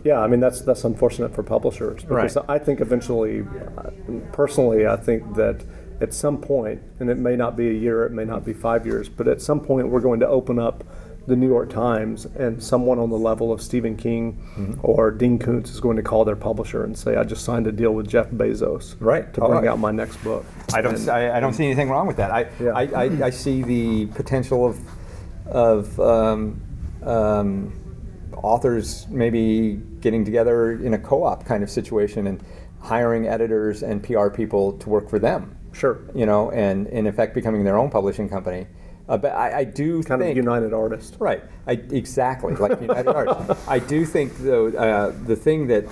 Yeah, 0.04 0.20
I 0.20 0.28
mean 0.28 0.40
that's 0.40 0.62
that's 0.62 0.84
unfortunate 0.84 1.36
for 1.36 1.44
publishers 1.44 2.02
because 2.04 2.36
Right. 2.36 2.46
I 2.50 2.58
think 2.58 2.82
eventually, 2.82 3.46
uh, 3.78 3.92
personally, 4.32 4.88
I 4.88 4.96
think 4.96 5.36
that 5.36 5.64
at 6.00 6.12
some 6.14 6.40
point, 6.42 6.82
and 7.00 7.10
it 7.10 7.18
may 7.20 7.36
not 7.36 7.56
be 7.56 7.70
a 7.70 7.74
year, 7.74 8.04
it 8.06 8.12
may 8.12 8.26
not 8.26 8.44
be 8.44 8.54
five 8.54 8.88
years, 8.88 9.08
but 9.10 9.28
at 9.28 9.42
some 9.42 9.60
point 9.60 9.90
we're 9.90 10.00
going 10.00 10.20
to 10.22 10.28
open 10.28 10.58
up 10.58 10.84
the 11.28 11.36
New 11.36 11.48
York 11.48 11.70
Times, 11.70 12.26
and 12.26 12.62
someone 12.62 12.98
on 12.98 13.10
the 13.10 13.18
level 13.18 13.52
of 13.52 13.62
Stephen 13.62 13.96
King 13.96 14.42
Mm-hmm. 14.58 14.80
or 14.84 15.12
Dean 15.12 15.38
Koontz 15.38 15.72
is 15.72 15.80
going 15.80 15.96
to 15.98 16.04
call 16.04 16.26
their 16.26 16.36
publisher 16.36 16.84
and 16.84 16.98
say, 16.98 17.16
"I 17.16 17.24
just 17.24 17.46
signed 17.46 17.68
a 17.68 17.72
deal 17.72 17.94
with 17.94 18.08
Jeff 18.08 18.30
Bezos, 18.32 18.96
Right. 19.00 19.32
to 19.34 19.42
bring 19.42 19.52
right. 19.54 19.68
out 19.68 19.80
my 19.80 19.92
next 19.92 20.18
book." 20.24 20.46
I 20.74 20.82
don't. 20.82 21.08
I, 21.08 21.38
I 21.38 21.40
don't 21.40 21.54
see 21.54 21.66
anything 21.66 21.90
wrong 21.90 22.08
with 22.08 22.18
that. 22.18 22.32
I, 22.32 22.48
Yeah. 22.60 22.72
I, 22.72 22.84
I, 22.84 23.04
I 23.26 23.30
see 23.30 23.62
the 23.62 24.08
potential 24.08 24.66
of 24.66 24.80
of 25.48 26.00
um, 26.00 26.62
um, 27.04 27.74
authors 28.38 29.08
maybe 29.10 29.80
getting 30.00 30.24
together 30.26 30.72
in 30.72 30.94
a 30.94 30.98
co-op 31.00 31.46
kind 31.46 31.64
of 31.64 31.70
situation 31.70 32.28
and 32.28 32.44
hiring 32.80 33.28
editors 33.28 33.84
and 33.84 34.02
PR 34.04 34.30
people 34.30 34.74
to 34.74 34.90
work 34.90 35.10
for 35.10 35.20
them. 35.20 35.56
Sure. 35.74 36.00
You 36.16 36.26
know, 36.26 36.52
and 36.52 36.88
in 36.88 37.06
effect 37.08 37.34
becoming 37.34 37.64
their 37.64 37.78
own 37.78 37.90
publishing 37.90 38.28
company. 38.28 38.68
Uh, 39.10 39.18
but 39.18 39.34
I, 39.34 39.60
I 39.60 39.64
do 39.64 40.04
Kind 40.04 40.22
think 40.22 40.32
of 40.32 40.38
United 40.38 40.74
Artist. 40.74 41.18
Right. 41.20 41.44
I, 41.68 41.74
exactly. 41.74 42.56
Like 42.56 42.80
United 42.82 43.08
Arts. 43.08 43.68
I 43.68 43.80
do 43.80 44.06
think 44.06 44.38
though 44.38 44.68
uh, 44.68 45.14
the 45.26 45.36
thing 45.36 45.68
that 45.68 45.86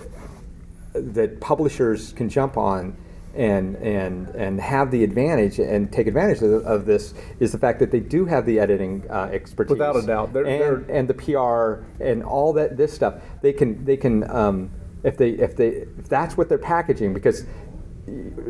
that 0.94 1.40
publishers 1.40 2.14
can 2.14 2.30
jump 2.30 2.58
on 2.58 2.96
and 3.36 3.76
and 3.78 4.28
and 4.30 4.60
have 4.60 4.90
the 4.90 5.04
advantage 5.04 5.60
and 5.60 5.92
take 5.92 6.08
advantage 6.08 6.42
of, 6.42 6.66
of 6.66 6.86
this 6.86 7.14
is 7.40 7.52
the 7.52 7.58
fact 7.60 7.80
that 7.80 7.92
they 7.92 8.00
do 8.00 8.26
have 8.26 8.46
the 8.46 8.60
editing 8.60 9.04
uh, 9.10 9.30
expertise. 9.32 9.72
Without 9.72 9.96
a 9.96 10.02
doubt. 10.02 10.34
They're- 10.34 10.46
and, 10.46 10.62
they're- 10.62 10.86
and 10.98 11.08
the 11.08 11.14
PR 11.14 11.84
and 12.04 12.24
all 12.24 12.54
that 12.54 12.76
this 12.78 12.92
stuff. 12.94 13.16
They 13.42 13.54
can 13.54 13.84
they 13.86 13.98
can 13.98 14.30
um, 14.32 14.72
if 15.04 15.18
they 15.18 15.30
if 15.32 15.56
they 15.56 15.68
if 15.98 16.10
that's 16.10 16.38
what 16.38 16.50
they're 16.50 16.58
packaging 16.58 17.14
because 17.14 17.46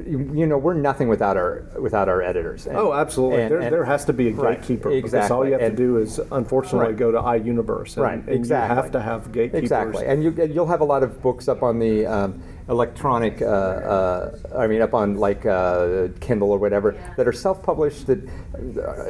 you, 0.07 0.31
you 0.33 0.45
know, 0.47 0.57
we're 0.57 0.73
nothing 0.73 1.07
without 1.07 1.37
our 1.37 1.63
without 1.79 2.07
our 2.09 2.21
editors. 2.21 2.67
And- 2.67 2.77
Oh, 2.77 2.93
absolutely. 2.93 3.41
and- 3.41 3.51
there, 3.51 3.59
and- 3.59 3.73
there 3.73 3.85
has 3.85 4.05
to 4.05 4.13
be 4.13 4.29
a 4.29 4.33
Right, 4.33 4.59
gatekeeper 4.59 4.89
because 4.89 5.31
all 5.31 5.45
you 5.45 5.53
have 5.53 5.61
to 5.61 5.75
do 5.75 5.97
is, 5.97 6.19
unfortunately, 6.31 6.87
Right. 6.89 6.97
go 6.97 7.11
to 7.11 7.19
iUniverse. 7.19 7.95
And, 7.97 8.03
right, 8.03 8.23
exactly. 8.27 8.75
You 8.75 8.81
have 8.81 8.91
to 8.91 8.99
have 9.01 9.31
gatekeepers. 9.31 9.61
Exactly, 9.63 10.05
and 10.05 10.23
you, 10.23 10.31
you'll 10.53 10.67
have 10.67 10.81
a 10.81 10.85
lot 10.85 11.03
of 11.03 11.21
books 11.21 11.47
up 11.47 11.63
on 11.63 11.79
the 11.79 12.05
um, 12.05 12.41
electronic, 12.69 13.41
uh, 13.41 13.45
uh, 13.45 14.31
I 14.55 14.67
mean, 14.67 14.81
up 14.81 14.93
on 14.93 15.17
like 15.17 15.45
uh, 15.45 16.09
Kindle 16.19 16.51
or 16.51 16.59
whatever, 16.59 16.95
that 17.17 17.27
are 17.27 17.31
self-published. 17.33 18.07
That 18.07 18.19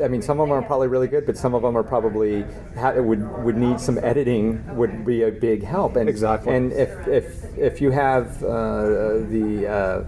I 0.04 0.08
mean, 0.08 0.22
some 0.22 0.40
of 0.40 0.48
them 0.48 0.58
are 0.58 0.62
probably 0.62 0.88
really 0.88 1.08
good, 1.08 1.26
but 1.26 1.38
some 1.38 1.54
of 1.54 1.62
them 1.62 1.78
are 1.78 1.84
probably 1.84 2.46
ha- 2.78 2.94
would 3.00 3.44
would 3.44 3.58
need 3.58 3.80
some 3.80 3.98
editing. 4.02 4.64
Would 4.76 5.06
be 5.06 5.24
a 5.24 5.32
big 5.32 5.64
help. 5.64 5.96
And 5.98 6.08
Exactly. 6.10 6.56
And 6.56 6.72
if 6.72 7.08
if 7.08 7.58
if 7.58 7.82
you 7.82 7.92
have 7.92 8.42
uh, 8.44 9.20
the 9.30 9.68
uh, 9.68 10.04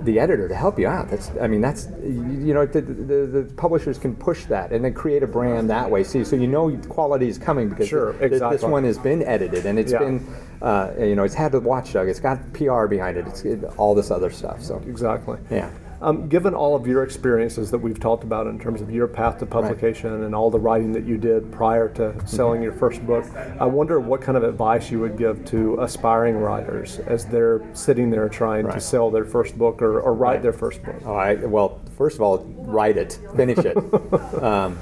the 0.00 0.18
editor 0.20 0.48
to 0.48 0.54
help 0.54 0.78
you 0.78 0.86
out. 0.86 1.10
That's, 1.10 1.30
I 1.40 1.46
mean, 1.46 1.60
that's, 1.60 1.88
you, 2.02 2.22
you 2.46 2.54
know, 2.54 2.64
the, 2.66 2.80
the, 2.80 3.26
the 3.42 3.54
publishers 3.56 3.98
can 3.98 4.14
push 4.16 4.44
that 4.46 4.72
and 4.72 4.84
then 4.84 4.94
create 4.94 5.22
a 5.22 5.26
brand 5.26 5.68
that 5.70 5.90
way. 5.90 6.04
See, 6.04 6.24
so 6.24 6.36
you 6.36 6.46
know 6.46 6.76
quality 6.88 7.28
is 7.28 7.38
coming 7.38 7.68
because 7.68 7.88
Sure, 7.88 8.12
th- 8.14 8.30
th- 8.30 8.42
this 8.50 8.62
one 8.62 8.84
has 8.84 8.98
been 8.98 9.22
edited 9.22 9.66
and 9.66 9.78
it's 9.78 9.92
Yeah. 9.92 9.98
been, 9.98 10.26
uh, 10.62 10.92
you 10.98 11.14
know, 11.16 11.24
it's 11.24 11.34
had 11.34 11.52
the 11.52 11.60
watchdog. 11.60 12.08
It's 12.08 12.20
got 12.20 12.38
PR 12.52 12.86
behind 12.86 13.16
it. 13.16 13.26
It's 13.26 13.44
it, 13.44 13.64
all 13.76 13.94
this 13.94 14.10
other 14.10 14.30
stuff. 14.30 14.62
So 14.62 14.80
Exactly. 14.86 15.38
yeah. 15.50 15.70
Um, 16.02 16.28
given 16.28 16.52
all 16.52 16.74
of 16.74 16.84
your 16.84 17.04
experiences 17.04 17.70
that 17.70 17.78
we've 17.78 18.00
talked 18.00 18.24
about 18.24 18.48
in 18.48 18.58
terms 18.58 18.80
of 18.80 18.90
your 18.90 19.06
path 19.06 19.38
to 19.38 19.46
publication 19.46 20.24
and 20.24 20.34
all 20.34 20.50
the 20.50 20.58
writing 20.58 20.90
that 20.92 21.04
you 21.04 21.16
did 21.16 21.52
prior 21.52 21.88
to 21.90 22.12
selling 22.26 22.60
your 22.60 22.72
first 22.72 23.06
book, 23.06 23.24
I 23.60 23.66
wonder 23.66 24.00
what 24.00 24.20
kind 24.20 24.36
of 24.36 24.42
advice 24.42 24.90
you 24.90 24.98
would 24.98 25.16
give 25.16 25.44
to 25.46 25.80
aspiring 25.80 26.36
writers 26.38 26.98
as 26.98 27.24
they're 27.26 27.62
sitting 27.72 28.10
there 28.10 28.28
trying 28.28 28.66
to 28.68 28.80
sell 28.80 29.12
their 29.12 29.24
first 29.24 29.56
book 29.56 29.80
or, 29.80 30.00
or 30.00 30.12
write 30.12 30.32
Right. 30.32 30.42
their 30.42 30.52
first 30.52 30.82
book. 30.82 30.96
All 31.06 31.14
right. 31.14 31.48
Well, 31.48 31.80
first 31.96 32.16
of 32.16 32.22
all, 32.22 32.38
write 32.38 32.96
it, 32.96 33.20
finish 33.36 33.58
it, 33.58 33.76
um, 34.42 34.78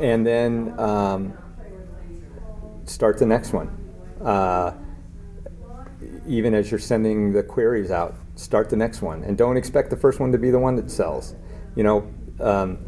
and 0.00 0.26
then 0.26 0.78
um, 0.78 1.32
start 2.84 3.16
the 3.18 3.26
next 3.26 3.54
one. 3.54 3.70
Uh, 4.22 4.74
even 6.26 6.52
as 6.52 6.70
you're 6.70 6.80
sending 6.80 7.32
the 7.32 7.42
queries 7.42 7.90
out, 7.90 8.14
start 8.38 8.70
the 8.70 8.76
next 8.76 9.02
one, 9.02 9.24
and 9.24 9.36
don't 9.36 9.56
expect 9.56 9.90
the 9.90 9.96
first 9.96 10.20
one 10.20 10.32
to 10.32 10.38
be 10.38 10.50
the 10.50 10.58
one 10.58 10.76
that 10.76 10.90
sells. 10.90 11.34
You 11.74 11.82
know, 11.82 12.14
um, 12.40 12.78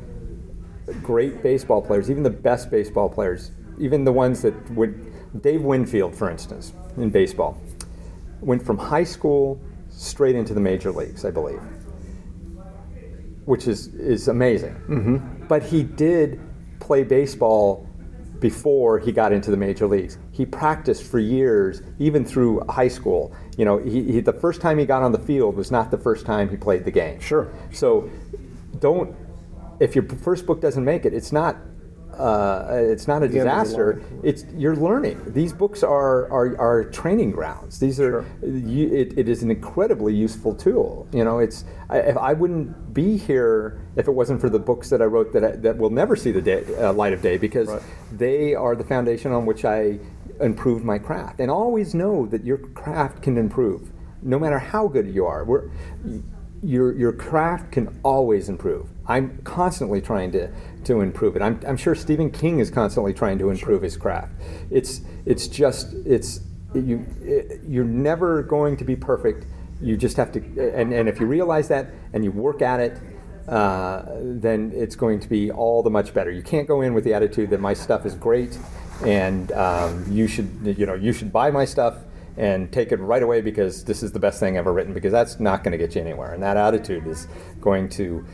great 1.03 1.43
baseball 1.43 1.83
players, 1.83 2.11
even 2.11 2.23
the 2.23 2.31
best 2.31 2.71
baseball 2.71 3.09
players, 3.09 3.51
even 3.79 4.05
the 4.05 4.13
ones 4.13 4.43
that 4.43 4.71
would, 4.71 5.43
Dave 5.43 5.63
Winfield, 5.63 6.15
for 6.15 6.31
instance, 6.31 6.73
in 6.97 7.11
baseball, 7.11 7.61
went 8.41 8.65
from 8.65 8.79
high 8.79 9.05
school 9.05 9.61
straight 9.89 10.37
into 10.37 10.55
the 10.55 10.61
major 10.61 10.93
leagues, 10.93 11.25
I 11.25 11.31
believe 11.31 11.61
which 13.51 13.67
is 13.67 13.89
is 13.95 14.29
amazing. 14.29 14.75
Mm-hmm. 14.89 15.47
But 15.49 15.65
he 15.65 15.83
did 15.83 16.41
play 16.79 17.03
baseball 17.03 17.87
before 18.39 18.99
he 18.99 19.11
got 19.13 19.33
into 19.33 19.51
the 19.51 19.57
major 19.57 19.87
leagues. 19.87 20.19
He 20.31 20.47
practiced 20.47 21.03
for 21.03 21.19
years, 21.19 21.83
even 21.99 22.25
through 22.25 22.61
high 22.69 22.89
school. 22.89 23.35
You 23.61 23.67
know, 23.67 23.77
he, 23.77 24.13
he, 24.13 24.21
the 24.21 24.33
first 24.33 24.63
time 24.63 24.79
he 24.79 24.87
got 24.87 25.03
on 25.03 25.13
the 25.13 25.19
field 25.19 25.55
was 25.55 25.71
not 25.71 25.91
the 25.91 25.99
first 25.99 26.25
time 26.25 26.49
he 26.49 26.57
played 26.57 26.87
the 26.87 26.91
game. 26.91 27.21
Sure. 27.21 27.53
So, 27.73 28.09
don't. 28.79 29.15
If 29.81 29.95
your 29.95 30.09
first 30.09 30.47
book 30.47 30.63
doesn't 30.63 30.83
make 30.83 31.05
it, 31.05 31.13
it's 31.13 31.31
not. 31.31 31.59
Uh, 32.17 32.67
it's 32.73 33.07
not 33.07 33.23
a 33.23 33.29
The 33.29 33.41
end 33.41 33.49
of 33.51 33.57
the 33.59 33.63
disaster. 33.65 34.03
It's 34.23 34.47
you're 34.57 34.77
learning. 34.77 35.21
These 35.35 35.53
books 35.53 35.83
are 35.83 36.31
are, 36.31 36.59
are 36.59 36.85
training 36.85 37.33
grounds. 37.33 37.79
These 37.79 38.01
are 38.01 38.25
you, 38.43 38.95
it, 38.95 39.19
it 39.19 39.29
is 39.29 39.43
an 39.43 39.51
incredibly 39.51 40.15
useful 40.15 40.55
tool. 40.55 41.07
You 41.13 41.25
know, 41.25 41.39
it's 41.39 41.67
I, 41.91 42.01
I 42.01 42.33
wouldn't 42.33 42.95
be 42.95 43.19
here 43.19 43.79
if 43.97 44.09
it 44.09 44.13
wasn't 44.13 44.41
for 44.41 44.49
the 44.49 44.59
books 44.59 44.89
that 44.89 45.03
I 45.03 45.05
wrote 45.05 45.35
that 45.35 45.45
I, 45.45 45.51
that 45.57 45.77
will 45.77 45.91
never 45.91 46.17
see 46.17 46.33
the 46.33 46.43
day, 46.43 46.65
uh, 46.79 46.95
light 46.95 47.13
of 47.13 47.21
day 47.21 47.37
because 47.37 47.69
Right. 47.69 47.83
they 48.13 48.55
are 48.55 48.75
the 48.75 48.85
foundation 48.85 49.33
on 49.33 49.45
which 49.45 49.67
I 49.67 49.99
improved 50.41 50.85
my 50.85 50.99
craft. 50.99 51.41
And 51.41 51.51
always 51.51 51.95
know 51.95 52.27
that 52.27 52.45
your 52.45 52.59
craft 52.59 53.23
can 53.23 53.37
improve, 53.37 53.91
no 54.23 54.39
matter 54.39 54.59
how 54.59 54.89
good 54.89 55.09
you 55.09 55.27
are. 55.27 55.45
We're, 55.45 55.71
your 56.63 56.95
your 56.95 57.13
craft 57.13 57.73
can 57.73 57.99
always 58.03 58.49
improve. 58.49 58.89
I'm 59.07 59.39
constantly 59.43 60.01
trying 60.01 60.33
to 60.33 60.51
to 60.85 61.01
improve 61.01 61.37
it. 61.37 61.43
I'm, 61.43 61.61
I'm 61.67 61.77
sure 61.77 61.95
Stephen 61.95 62.31
King 62.31 62.59
is 62.59 62.71
constantly 62.71 63.15
trying 63.15 63.39
to 63.39 63.51
improve 63.51 63.83
his 63.83 63.97
craft. 63.97 64.33
It's 64.71 65.01
it's 65.25 65.49
just 65.49 65.95
it's 66.05 66.41
you 66.75 67.07
it, 67.23 67.61
you're 67.67 67.85
never 67.85 68.43
going 68.43 68.77
to 68.77 68.85
be 68.85 68.95
perfect. 68.95 69.47
You 69.81 69.97
just 69.97 70.17
have 70.19 70.33
to 70.33 70.41
and, 70.75 70.93
and 70.93 71.09
if 71.09 71.19
you 71.19 71.27
realize 71.27 71.69
that 71.69 71.91
and 72.13 72.23
you 72.23 72.31
work 72.31 72.61
at 72.61 72.81
it, 72.81 72.99
uh, 73.49 74.03
then 74.21 74.71
it's 74.75 74.97
going 74.97 75.19
to 75.21 75.29
be 75.29 75.51
all 75.51 75.83
the 75.83 75.91
much 75.91 76.13
better. 76.13 76.31
You 76.31 76.43
can't 76.43 76.69
go 76.69 76.83
in 76.83 76.93
with 76.93 77.05
the 77.05 77.15
attitude 77.15 77.49
that 77.51 77.61
my 77.61 77.73
stuff 77.73 78.05
is 78.05 78.15
great 78.15 78.59
and 79.05 79.53
um, 79.53 80.05
you 80.11 80.27
should 80.27 80.49
you 80.79 80.87
know 80.87 80.95
you 80.95 81.13
should 81.13 81.33
buy 81.33 81.51
my 81.51 81.65
stuff 81.65 81.97
and 82.37 82.73
take 82.73 82.93
it 82.93 82.97
right 82.97 83.23
away 83.23 83.41
because 83.41 83.85
this 83.85 84.03
is 84.03 84.13
the 84.13 84.19
best 84.19 84.41
thing 84.41 84.57
ever 84.57 84.73
written 84.73 84.95
because 84.95 85.13
that's 85.13 85.41
not 85.41 85.65
going 85.65 85.73
to 85.73 85.79
get 85.79 85.95
you 85.95 86.01
anywhere 86.01 86.33
and 86.33 86.43
that 86.43 86.57
attitude 86.57 87.07
is 87.07 87.27
going 87.61 87.89
to 87.89 88.25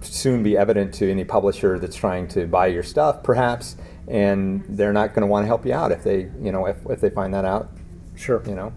soon 0.00 0.42
be 0.42 0.56
evident 0.56 0.94
to 0.94 1.10
any 1.10 1.24
publisher 1.24 1.78
that's 1.78 1.96
trying 1.96 2.28
to 2.28 2.46
buy 2.46 2.66
your 2.66 2.82
stuff 2.82 3.22
perhaps 3.22 3.76
and 4.06 4.64
they're 4.68 4.92
not 4.92 5.08
going 5.08 5.22
to 5.22 5.26
want 5.26 5.42
to 5.42 5.46
help 5.46 5.66
you 5.66 5.72
out 5.72 5.90
if 5.90 6.04
they 6.04 6.30
you 6.40 6.52
know 6.52 6.66
if, 6.66 6.76
if 6.88 7.00
they 7.00 7.10
find 7.10 7.34
that 7.34 7.44
out 7.44 7.70
Sure. 8.14 8.42
you 8.46 8.54
know 8.54 8.72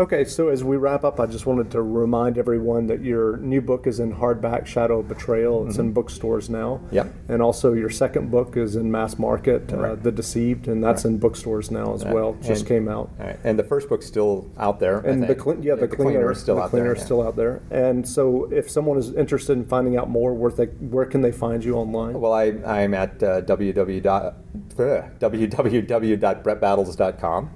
Okay, 0.00 0.24
so 0.24 0.48
as 0.48 0.62
we 0.62 0.76
wrap 0.76 1.02
up, 1.02 1.18
I 1.18 1.26
just 1.26 1.44
wanted 1.44 1.72
to 1.72 1.82
remind 1.82 2.38
everyone 2.38 2.86
that 2.86 3.02
your 3.02 3.36
new 3.38 3.60
book 3.60 3.88
is 3.88 3.98
in 3.98 4.14
hardback, 4.14 4.64
Shadow 4.64 5.00
of 5.00 5.08
Betrayal. 5.08 5.66
It's 5.66 5.78
in 5.78 5.92
bookstores 5.92 6.48
now. 6.48 6.76
Mm-hmm. 6.84 6.94
Yep. 6.94 7.14
And 7.28 7.42
also, 7.42 7.72
your 7.72 7.90
second 7.90 8.30
book 8.30 8.56
is 8.56 8.76
in 8.76 8.92
mass 8.92 9.18
market, 9.18 9.72
uh, 9.72 9.96
The 9.96 10.12
Deceived, 10.12 10.68
and 10.68 10.84
that's 10.84 11.04
in 11.04 11.18
bookstores 11.18 11.72
now 11.72 11.94
as 11.94 12.04
well. 12.04 12.36
Just 12.40 12.64
came 12.66 12.88
out. 12.88 13.10
right. 13.18 13.36
and 13.42 13.58
the 13.58 13.64
first 13.64 13.88
book's 13.88 14.06
still 14.06 14.48
out 14.56 14.78
there 14.78 15.04
I 15.04 15.10
And 15.10 15.24
the 15.24 15.34
clean, 15.34 15.64
yeah, 15.64 15.74
the, 15.74 15.88
cleaner, 15.88 16.30
is 16.30 16.38
still 16.38 16.54
the 16.54 16.62
out 16.62 16.70
cleaner 16.70 16.84
there 16.84 16.92
is 16.94 17.00
yeah. 17.00 17.04
still 17.04 17.26
out 17.26 17.34
there. 17.34 17.60
And 17.72 18.08
so, 18.08 18.44
if 18.52 18.70
someone 18.70 18.98
is 18.98 19.12
interested 19.14 19.54
in 19.54 19.66
finding 19.66 19.96
out 19.96 20.08
more, 20.08 20.32
where 20.32 20.52
they 20.52 20.66
where 20.66 21.06
can 21.06 21.22
they 21.22 21.32
find 21.32 21.64
you 21.64 21.74
online? 21.74 22.20
Well, 22.20 22.34
I, 22.34 22.54
I'm 22.64 22.94
at 22.94 23.20
uh, 23.20 23.42
www. 23.42 24.00
dot- 24.00 24.36
ugh, 24.78 25.04
www.brettbattles.com. 25.18 27.50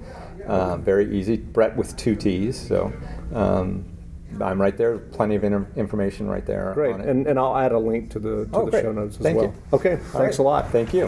Um, 0.47 0.83
very 0.83 1.17
easy. 1.17 1.37
Brett 1.37 1.77
with 1.77 1.97
two 1.97 2.15
T's. 2.17 2.59
So 2.59 2.93
um, 3.35 3.85
I'm 4.41 4.61
right 4.61 4.77
there. 4.77 4.99
Plenty 4.99 5.35
of 5.37 5.45
inter- 5.45 5.67
information 5.77 6.27
right 6.29 6.45
there. 6.47 6.73
Great, 6.75 6.95
on 6.95 7.01
it. 7.03 7.09
and, 7.09 7.27
and 7.27 7.39
I'll 7.39 7.57
add 7.57 7.73
a 7.73 7.79
link 7.79 8.11
to 8.13 8.19
the 8.19 8.47
to 8.47 8.51
Oh, 8.53 8.65
the 8.65 8.71
great. 8.71 8.83
show 8.85 8.93
notes 8.93 9.17
as 9.17 9.23
Thank 9.23 9.37
well. 9.39 9.47
you. 9.47 9.55
Okay, 9.73 9.93
All 9.93 9.97
thanks 9.99 10.15
right. 10.15 10.39
a 10.39 10.43
lot. 10.43 10.71
Thank 10.71 10.93
you. 10.95 11.07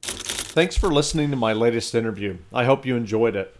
Thanks 0.00 0.76
for 0.76 0.88
listening 0.92 1.30
to 1.30 1.36
my 1.36 1.52
latest 1.52 1.94
interview. 1.94 2.38
I 2.52 2.64
hope 2.64 2.84
you 2.84 2.96
enjoyed 2.96 3.36
it. 3.36 3.54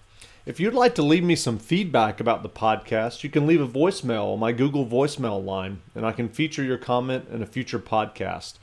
If 0.46 0.58
you'd 0.58 0.74
like 0.74 0.94
to 0.96 1.02
leave 1.02 1.22
me 1.22 1.36
some 1.36 1.58
feedback 1.58 2.20
about 2.20 2.42
the 2.42 2.48
podcast, 2.48 3.22
you 3.22 3.30
can 3.30 3.46
leave 3.46 3.60
a 3.60 3.68
voicemail 3.68 4.32
on 4.32 4.40
my 4.40 4.52
Google 4.52 4.86
voicemail 4.86 5.44
line, 5.44 5.82
and 5.94 6.06
I 6.06 6.12
can 6.12 6.28
feature 6.28 6.64
your 6.64 6.78
comment 6.78 7.26
in 7.30 7.42
a 7.42 7.46
future 7.46 7.78
podcast. 7.78 8.54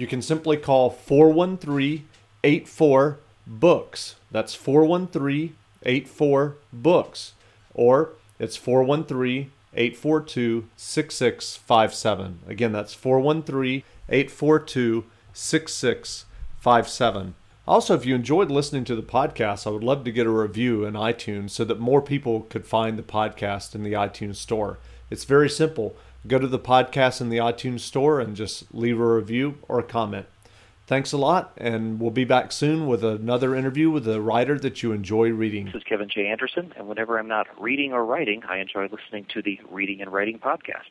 You 0.00 0.06
can 0.06 0.22
simply 0.22 0.56
call 0.56 0.88
413 0.88 2.08
84 2.42 3.18
Books. 3.46 4.14
That's 4.30 4.54
413 4.54 5.54
84 5.82 6.56
Books. 6.72 7.34
Or 7.74 8.12
it's 8.38 8.56
413 8.56 9.52
842 9.74 10.68
6657. 10.74 12.38
Again, 12.48 12.72
that's 12.72 12.94
413 12.94 13.82
842 14.08 15.04
6657. 15.34 17.34
Also, 17.68 17.94
if 17.94 18.06
you 18.06 18.14
enjoyed 18.14 18.50
listening 18.50 18.84
to 18.84 18.96
the 18.96 19.02
podcast, 19.02 19.66
I 19.66 19.70
would 19.70 19.84
love 19.84 20.04
to 20.04 20.12
get 20.12 20.26
a 20.26 20.30
review 20.30 20.86
in 20.86 20.94
iTunes 20.94 21.50
so 21.50 21.66
that 21.66 21.78
more 21.78 22.00
people 22.00 22.46
could 22.48 22.64
find 22.64 22.98
the 22.98 23.02
podcast 23.02 23.74
in 23.74 23.82
the 23.82 23.92
iTunes 23.92 24.36
store. 24.36 24.78
It's 25.10 25.24
very 25.24 25.50
simple. 25.50 25.94
Go 26.26 26.38
to 26.38 26.46
the 26.46 26.58
podcast 26.58 27.22
in 27.22 27.30
the 27.30 27.38
iTunes 27.38 27.80
store 27.80 28.20
and 28.20 28.36
just 28.36 28.74
leave 28.74 29.00
a 29.00 29.14
review 29.14 29.56
or 29.68 29.78
a 29.78 29.82
comment. 29.82 30.26
Thanks 30.86 31.12
a 31.12 31.16
lot, 31.16 31.52
and 31.56 32.00
we'll 32.00 32.10
be 32.10 32.24
back 32.24 32.52
soon 32.52 32.86
with 32.88 33.04
another 33.04 33.54
interview 33.54 33.90
with 33.90 34.08
a 34.08 34.20
writer 34.20 34.58
that 34.58 34.82
you 34.82 34.92
enjoy 34.92 35.30
reading. 35.30 35.66
This 35.66 35.76
is 35.76 35.84
Kevin 35.84 36.08
J. 36.08 36.26
Anderson, 36.26 36.72
and 36.76 36.88
whenever 36.88 37.18
I'm 37.18 37.28
not 37.28 37.46
reading 37.60 37.92
or 37.92 38.04
writing, 38.04 38.42
I 38.48 38.58
enjoy 38.58 38.88
listening 38.90 39.24
to 39.32 39.40
the 39.40 39.60
Reading 39.70 40.02
and 40.02 40.12
Writing 40.12 40.38
podcast. 40.38 40.90